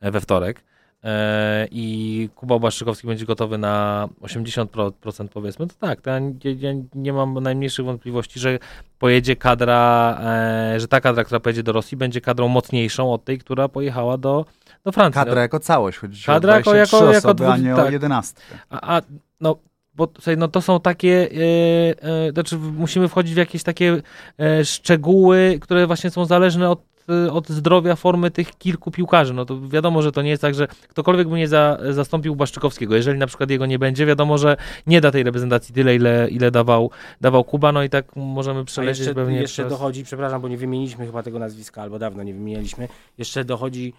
[0.00, 0.64] e, we wtorek.
[1.04, 6.72] E, I Kuba Błaszczykowski będzie gotowy na 80% powiedzmy, to tak, to ja, nie- ja
[6.94, 8.58] nie mam najmniejszych wątpliwości, że
[8.98, 13.38] pojedzie kadra, e, że ta kadra, która pojedzie do Rosji, będzie kadrą mocniejszą od tej,
[13.38, 14.44] która pojechała do,
[14.84, 15.18] do Francji.
[15.18, 17.74] No, Kadra jako całość, chodzi Kadra o jako- 23 jako- jako osoby, a dwu- nie
[17.74, 17.92] o tak.
[17.92, 18.40] 11.
[18.70, 19.02] A, a
[19.40, 19.56] no,
[19.94, 24.02] bo no to są takie, e, e, znaczy musimy wchodzić w jakieś takie
[24.38, 26.92] e, szczegóły, które właśnie są zależne od,
[27.32, 29.34] od zdrowia formy tych kilku piłkarzy.
[29.34, 32.96] No to wiadomo, że to nie jest tak, że ktokolwiek by nie za, zastąpił Błaszczykowskiego.
[32.96, 36.50] Jeżeli na przykład jego nie będzie, wiadomo, że nie da tej reprezentacji tyle, ile, ile
[36.50, 36.90] dawał,
[37.20, 39.72] dawał Kuba, no i tak możemy przelecieć jeszcze, pewnie jeszcze przez...
[39.72, 42.88] dochodzi, przepraszam, bo nie wymieniliśmy chyba tego nazwiska, albo dawno nie wymienialiśmy,
[43.18, 43.92] jeszcze dochodzi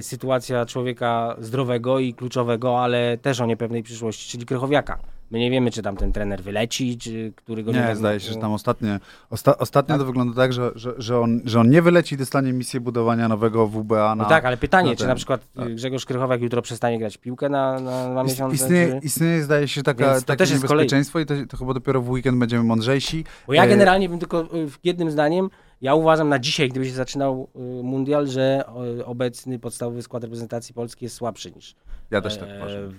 [0.00, 4.98] sytuacja człowieka zdrowego i kluczowego, ale też o niepewnej przyszłości, czyli Krychowiaka.
[5.30, 8.52] My nie wiemy, czy tam ten trener wyleci, czy którego Nie, zdaje się, że tam
[8.52, 12.18] ostatnie, osta, ostatnio to wygląda tak, że, że, że, on, że on nie wyleci i
[12.18, 14.22] dostanie misję budowania nowego WBA na...
[14.22, 15.74] No tak, ale pytanie, na czy ten- na przykład y, tak.
[15.74, 18.54] Grzegorz Krychowiak jutro przestanie grać piłkę na, na, miesiąc?
[18.54, 22.02] istnieje, istnieje, zdaje się, taka, Więc to takie też niebezpieczeństwo i to, to chyba dopiero
[22.02, 23.24] w weekend będziemy mądrzejsi.
[23.46, 24.46] Bo ja E, generalnie bym tylko y,
[24.84, 28.64] jednym zdaniem, ja uważam na dzisiaj, gdyby się zaczynał y, mundial, że
[28.98, 31.74] y, obecny podstawowy skład reprezentacji Polski jest słabszy niż
[32.10, 32.88] Ja też tak e, uważam.
[32.88, 32.94] w,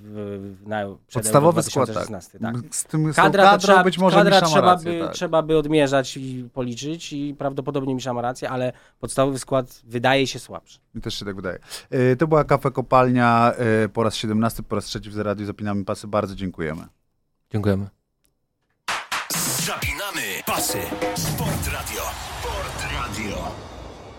[0.64, 1.96] w, na, przed Podstawowy skład, tak.
[2.08, 2.76] 2016, tak.
[2.76, 5.14] Z tym Kadra, to kadrą trzeba, być może kadra trzeba, rację, by, tak.
[5.14, 10.40] trzeba by odmierzać i policzyć i prawdopodobnie Misza ma rację, ale podstawowy skład wydaje się
[10.40, 10.80] słabszy.
[10.96, 11.60] Mi też się tak wydaje.
[11.90, 13.54] E, To była Kafe Kopalnia
[13.84, 16.08] e, po raz 17, po raz trzeci w Radiu Zapinamy Pasy.
[16.08, 16.82] Bardzo dziękujemy.
[17.52, 17.88] Dziękujemy.
[19.66, 20.78] Zapinamy pasy.